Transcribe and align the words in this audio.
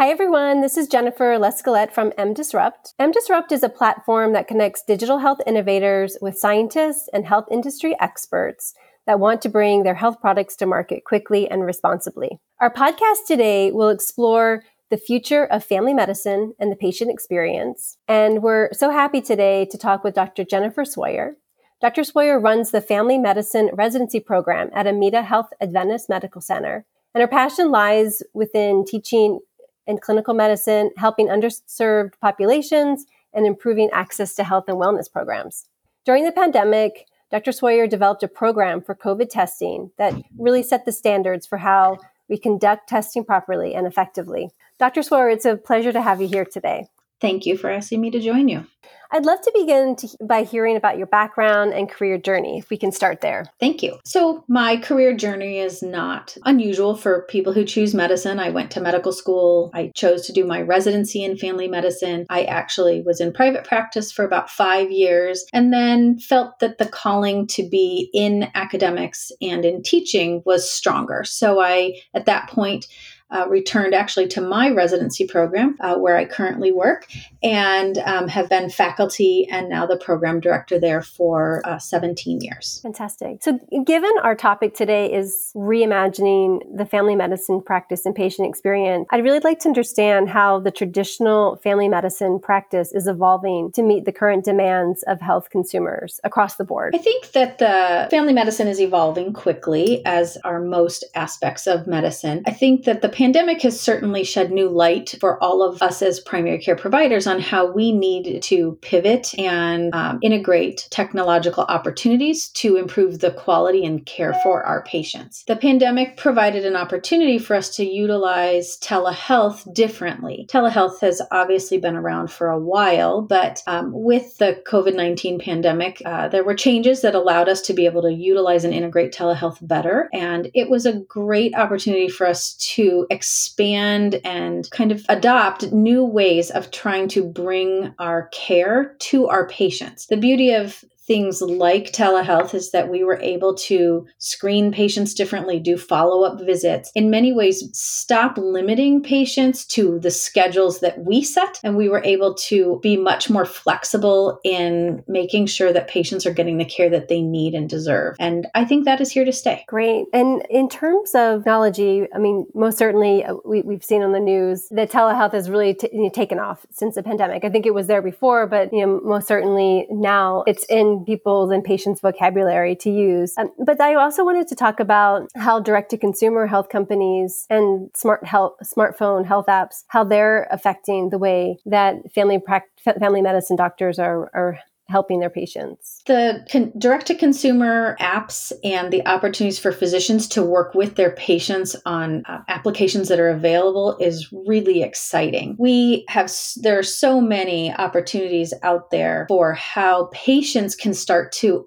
Hi, 0.00 0.10
everyone. 0.10 0.60
This 0.60 0.76
is 0.76 0.86
Jennifer 0.86 1.36
Lescalette 1.40 1.90
from 1.90 2.12
MDisrupt. 2.12 2.94
MDisrupt 3.00 3.50
is 3.50 3.64
a 3.64 3.68
platform 3.68 4.32
that 4.32 4.46
connects 4.46 4.84
digital 4.84 5.18
health 5.18 5.40
innovators 5.44 6.16
with 6.20 6.38
scientists 6.38 7.08
and 7.12 7.26
health 7.26 7.46
industry 7.50 7.96
experts 7.98 8.74
that 9.08 9.18
want 9.18 9.42
to 9.42 9.48
bring 9.48 9.82
their 9.82 9.96
health 9.96 10.20
products 10.20 10.54
to 10.54 10.66
market 10.66 11.02
quickly 11.04 11.50
and 11.50 11.64
responsibly. 11.64 12.38
Our 12.60 12.72
podcast 12.72 13.26
today 13.26 13.72
will 13.72 13.88
explore 13.88 14.62
the 14.88 14.98
future 14.98 15.44
of 15.46 15.64
family 15.64 15.94
medicine 15.94 16.54
and 16.60 16.70
the 16.70 16.76
patient 16.76 17.10
experience. 17.10 17.98
And 18.06 18.40
we're 18.40 18.72
so 18.72 18.90
happy 18.90 19.20
today 19.20 19.64
to 19.64 19.76
talk 19.76 20.04
with 20.04 20.14
Dr. 20.14 20.44
Jennifer 20.44 20.84
Swire. 20.84 21.38
Dr. 21.80 22.04
Swire 22.04 22.38
runs 22.38 22.70
the 22.70 22.80
Family 22.80 23.18
Medicine 23.18 23.70
Residency 23.72 24.20
Program 24.20 24.70
at 24.72 24.86
Amita 24.86 25.22
Health 25.22 25.48
Adventist 25.60 26.08
Medical 26.08 26.40
Center. 26.40 26.86
And 27.14 27.20
her 27.20 27.26
passion 27.26 27.72
lies 27.72 28.22
within 28.32 28.84
teaching 28.86 29.40
in 29.88 29.98
clinical 29.98 30.34
medicine, 30.34 30.92
helping 30.96 31.26
underserved 31.26 32.12
populations, 32.20 33.06
and 33.32 33.46
improving 33.46 33.90
access 33.92 34.34
to 34.36 34.44
health 34.44 34.64
and 34.68 34.76
wellness 34.76 35.10
programs. 35.10 35.66
During 36.04 36.24
the 36.24 36.32
pandemic, 36.32 37.06
Dr. 37.30 37.52
Swire 37.52 37.86
developed 37.86 38.22
a 38.22 38.28
program 38.28 38.80
for 38.80 38.94
COVID 38.94 39.28
testing 39.28 39.90
that 39.98 40.14
really 40.38 40.62
set 40.62 40.84
the 40.84 40.92
standards 40.92 41.46
for 41.46 41.58
how 41.58 41.98
we 42.28 42.38
conduct 42.38 42.88
testing 42.88 43.24
properly 43.24 43.74
and 43.74 43.86
effectively. 43.86 44.50
Dr. 44.78 45.02
Swire, 45.02 45.28
it's 45.28 45.44
a 45.44 45.56
pleasure 45.56 45.92
to 45.92 46.00
have 46.00 46.20
you 46.20 46.28
here 46.28 46.44
today. 46.44 46.86
Thank 47.20 47.46
you 47.46 47.56
for 47.56 47.70
asking 47.70 48.00
me 48.00 48.10
to 48.10 48.20
join 48.20 48.48
you. 48.48 48.66
I'd 49.10 49.24
love 49.24 49.40
to 49.40 49.52
begin 49.54 49.96
to, 49.96 50.08
by 50.22 50.42
hearing 50.42 50.76
about 50.76 50.98
your 50.98 51.06
background 51.06 51.72
and 51.72 51.88
career 51.88 52.18
journey, 52.18 52.58
if 52.58 52.68
we 52.68 52.76
can 52.76 52.92
start 52.92 53.22
there. 53.22 53.46
Thank 53.58 53.82
you. 53.82 53.98
So, 54.04 54.44
my 54.48 54.76
career 54.76 55.16
journey 55.16 55.58
is 55.58 55.82
not 55.82 56.36
unusual 56.44 56.94
for 56.94 57.22
people 57.22 57.54
who 57.54 57.64
choose 57.64 57.94
medicine. 57.94 58.38
I 58.38 58.50
went 58.50 58.70
to 58.72 58.82
medical 58.82 59.12
school. 59.12 59.70
I 59.72 59.92
chose 59.94 60.26
to 60.26 60.32
do 60.32 60.44
my 60.44 60.60
residency 60.60 61.24
in 61.24 61.38
family 61.38 61.68
medicine. 61.68 62.26
I 62.28 62.44
actually 62.44 63.02
was 63.02 63.20
in 63.20 63.32
private 63.32 63.64
practice 63.64 64.12
for 64.12 64.24
about 64.24 64.50
five 64.50 64.90
years 64.90 65.44
and 65.54 65.72
then 65.72 66.18
felt 66.18 66.58
that 66.58 66.76
the 66.76 66.86
calling 66.86 67.46
to 67.48 67.66
be 67.66 68.10
in 68.12 68.50
academics 68.54 69.32
and 69.40 69.64
in 69.64 69.82
teaching 69.82 70.42
was 70.44 70.70
stronger. 70.70 71.24
So, 71.24 71.60
I, 71.60 71.94
at 72.12 72.26
that 72.26 72.48
point, 72.50 72.86
uh, 73.30 73.46
returned 73.48 73.94
actually 73.94 74.26
to 74.28 74.40
my 74.40 74.70
residency 74.70 75.26
program 75.26 75.76
uh, 75.80 75.96
where 75.96 76.16
I 76.16 76.24
currently 76.24 76.72
work 76.72 77.06
and 77.42 77.98
um, 77.98 78.28
have 78.28 78.48
been 78.48 78.70
faculty 78.70 79.46
and 79.50 79.68
now 79.68 79.86
the 79.86 79.96
program 79.96 80.40
director 80.40 80.80
there 80.80 81.02
for 81.02 81.60
uh, 81.64 81.78
17 81.78 82.40
years. 82.40 82.80
Fantastic. 82.82 83.42
So, 83.42 83.58
given 83.84 84.10
our 84.22 84.34
topic 84.34 84.74
today 84.74 85.12
is 85.12 85.52
reimagining 85.54 86.60
the 86.74 86.86
family 86.86 87.16
medicine 87.16 87.60
practice 87.60 88.06
and 88.06 88.14
patient 88.14 88.48
experience, 88.48 89.06
I'd 89.10 89.24
really 89.24 89.40
like 89.40 89.58
to 89.60 89.68
understand 89.68 90.30
how 90.30 90.60
the 90.60 90.70
traditional 90.70 91.56
family 91.56 91.88
medicine 91.88 92.38
practice 92.38 92.92
is 92.92 93.06
evolving 93.06 93.72
to 93.72 93.82
meet 93.82 94.04
the 94.04 94.12
current 94.12 94.44
demands 94.44 95.02
of 95.04 95.20
health 95.20 95.50
consumers 95.50 96.20
across 96.24 96.56
the 96.56 96.64
board. 96.64 96.94
I 96.94 96.98
think 96.98 97.32
that 97.32 97.58
the 97.58 98.08
family 98.10 98.32
medicine 98.32 98.68
is 98.68 98.80
evolving 98.80 99.32
quickly, 99.32 100.04
as 100.06 100.38
are 100.44 100.60
most 100.60 101.04
aspects 101.14 101.66
of 101.66 101.86
medicine. 101.86 102.42
I 102.46 102.52
think 102.52 102.84
that 102.84 103.02
the 103.02 103.08
pandemic 103.18 103.62
has 103.62 103.80
certainly 103.80 104.22
shed 104.22 104.52
new 104.52 104.68
light 104.68 105.16
for 105.18 105.42
all 105.42 105.60
of 105.60 105.82
us 105.82 106.02
as 106.02 106.20
primary 106.20 106.56
care 106.56 106.76
providers 106.76 107.26
on 107.26 107.40
how 107.40 107.66
we 107.66 107.90
need 107.90 108.40
to 108.40 108.78
pivot 108.80 109.36
and 109.36 109.92
um, 109.92 110.20
integrate 110.22 110.86
technological 110.90 111.64
opportunities 111.64 112.48
to 112.50 112.76
improve 112.76 113.18
the 113.18 113.32
quality 113.32 113.84
and 113.84 114.06
care 114.06 114.34
for 114.44 114.62
our 114.62 114.84
patients. 114.84 115.42
The 115.48 115.56
pandemic 115.56 116.16
provided 116.16 116.64
an 116.64 116.76
opportunity 116.76 117.38
for 117.38 117.56
us 117.56 117.74
to 117.74 117.84
utilize 117.84 118.78
telehealth 118.78 119.74
differently. 119.74 120.46
Telehealth 120.48 121.00
has 121.00 121.20
obviously 121.32 121.78
been 121.78 121.96
around 121.96 122.30
for 122.30 122.50
a 122.50 122.60
while, 122.60 123.22
but 123.22 123.64
um, 123.66 123.90
with 123.92 124.38
the 124.38 124.62
COVID 124.64 124.94
19 124.94 125.40
pandemic, 125.40 126.00
uh, 126.04 126.28
there 126.28 126.44
were 126.44 126.54
changes 126.54 127.02
that 127.02 127.16
allowed 127.16 127.48
us 127.48 127.62
to 127.62 127.72
be 127.72 127.84
able 127.84 128.02
to 128.02 128.12
utilize 128.12 128.62
and 128.62 128.72
integrate 128.72 129.12
telehealth 129.12 129.58
better. 129.66 130.08
And 130.12 130.52
it 130.54 130.70
was 130.70 130.86
a 130.86 131.00
great 131.00 131.56
opportunity 131.56 132.08
for 132.08 132.24
us 132.24 132.54
to 132.54 133.06
expand 133.10 134.20
and 134.24 134.70
kind 134.70 134.92
of 134.92 135.04
adopt 135.08 135.72
new 135.72 136.04
ways 136.04 136.50
of 136.50 136.70
trying 136.70 137.08
to 137.08 137.24
bring 137.24 137.94
our 137.98 138.28
care 138.28 138.94
to 138.98 139.28
our 139.28 139.48
patients. 139.48 140.06
The 140.06 140.16
beauty 140.16 140.52
of 140.52 140.84
things 141.08 141.42
like 141.42 141.92
telehealth 141.92 142.54
is 142.54 142.70
that 142.70 142.88
we 142.88 143.02
were 143.02 143.18
able 143.20 143.54
to 143.54 144.06
screen 144.18 144.70
patients 144.70 145.14
differently, 145.14 145.58
do 145.58 145.76
follow 145.76 146.22
up 146.22 146.40
visits, 146.40 146.92
in 146.94 147.10
many 147.10 147.32
ways, 147.32 147.68
stop 147.72 148.38
limiting 148.38 149.02
patients 149.02 149.64
to 149.64 149.98
the 149.98 150.10
schedules 150.10 150.78
that 150.80 151.04
we 151.04 151.22
set. 151.22 151.58
And 151.64 151.76
we 151.76 151.88
were 151.88 152.04
able 152.04 152.34
to 152.34 152.78
be 152.82 152.96
much 152.96 153.28
more 153.28 153.46
flexible 153.46 154.38
in 154.44 155.02
making 155.08 155.46
sure 155.46 155.72
that 155.72 155.88
patients 155.88 156.26
are 156.26 156.32
getting 156.32 156.58
the 156.58 156.64
care 156.64 156.90
that 156.90 157.08
they 157.08 157.22
need 157.22 157.54
and 157.54 157.68
deserve. 157.68 158.14
And 158.20 158.46
I 158.54 158.64
think 158.64 158.84
that 158.84 159.00
is 159.00 159.10
here 159.10 159.24
to 159.24 159.32
stay. 159.32 159.64
Great. 159.66 160.06
And 160.12 160.46
in 160.50 160.68
terms 160.68 161.14
of 161.14 161.40
technology, 161.40 162.06
I 162.14 162.18
mean, 162.18 162.46
most 162.54 162.76
certainly 162.76 163.24
uh, 163.24 163.34
we, 163.44 163.62
have 163.70 163.84
seen 163.84 164.02
on 164.02 164.12
the 164.12 164.20
news 164.20 164.68
that 164.70 164.90
telehealth 164.90 165.32
has 165.32 165.48
really 165.48 165.74
t- 165.74 166.10
taken 166.12 166.38
off 166.38 166.66
since 166.70 166.94
the 166.94 167.02
pandemic. 167.02 167.44
I 167.44 167.48
think 167.48 167.64
it 167.64 167.72
was 167.72 167.86
there 167.86 168.02
before, 168.02 168.46
but 168.46 168.72
you 168.72 168.84
know, 168.84 169.00
most 169.02 169.26
certainly 169.26 169.86
now 169.90 170.44
it's 170.46 170.64
in 170.68 170.97
people's 171.04 171.50
and 171.50 171.64
patients' 171.64 172.00
vocabulary 172.00 172.76
to 172.76 172.90
use. 172.90 173.34
Um, 173.38 173.50
but 173.58 173.80
I 173.80 173.94
also 173.94 174.24
wanted 174.24 174.48
to 174.48 174.54
talk 174.54 174.80
about 174.80 175.28
how 175.34 175.60
direct 175.60 175.90
to 175.90 175.98
consumer 175.98 176.46
health 176.46 176.68
companies 176.68 177.46
and 177.50 177.90
smart 177.94 178.24
health, 178.24 178.54
smartphone 178.62 179.26
health 179.26 179.46
apps, 179.46 179.84
how 179.88 180.04
they're 180.04 180.46
affecting 180.50 181.10
the 181.10 181.18
way 181.18 181.58
that 181.66 182.12
family 182.12 182.38
practice 182.38 182.72
family 182.98 183.20
medicine 183.20 183.56
doctors 183.56 183.98
are, 183.98 184.30
are 184.34 184.60
helping 184.88 185.20
their 185.20 185.30
patients. 185.30 186.02
The 186.06 186.46
con- 186.50 186.72
direct 186.78 187.06
to 187.08 187.14
consumer 187.14 187.96
apps 188.00 188.52
and 188.64 188.92
the 188.92 189.06
opportunities 189.06 189.58
for 189.58 189.70
physicians 189.70 190.26
to 190.28 190.42
work 190.42 190.74
with 190.74 190.96
their 190.96 191.10
patients 191.12 191.76
on 191.84 192.22
uh, 192.26 192.38
applications 192.48 193.08
that 193.08 193.20
are 193.20 193.28
available 193.28 193.96
is 194.00 194.32
really 194.46 194.82
exciting. 194.82 195.56
We 195.58 196.04
have, 196.08 196.32
there 196.56 196.78
are 196.78 196.82
so 196.82 197.20
many 197.20 197.72
opportunities 197.74 198.54
out 198.62 198.90
there 198.90 199.26
for 199.28 199.52
how 199.52 200.08
patients 200.12 200.74
can 200.74 200.94
start 200.94 201.32
to 201.32 201.66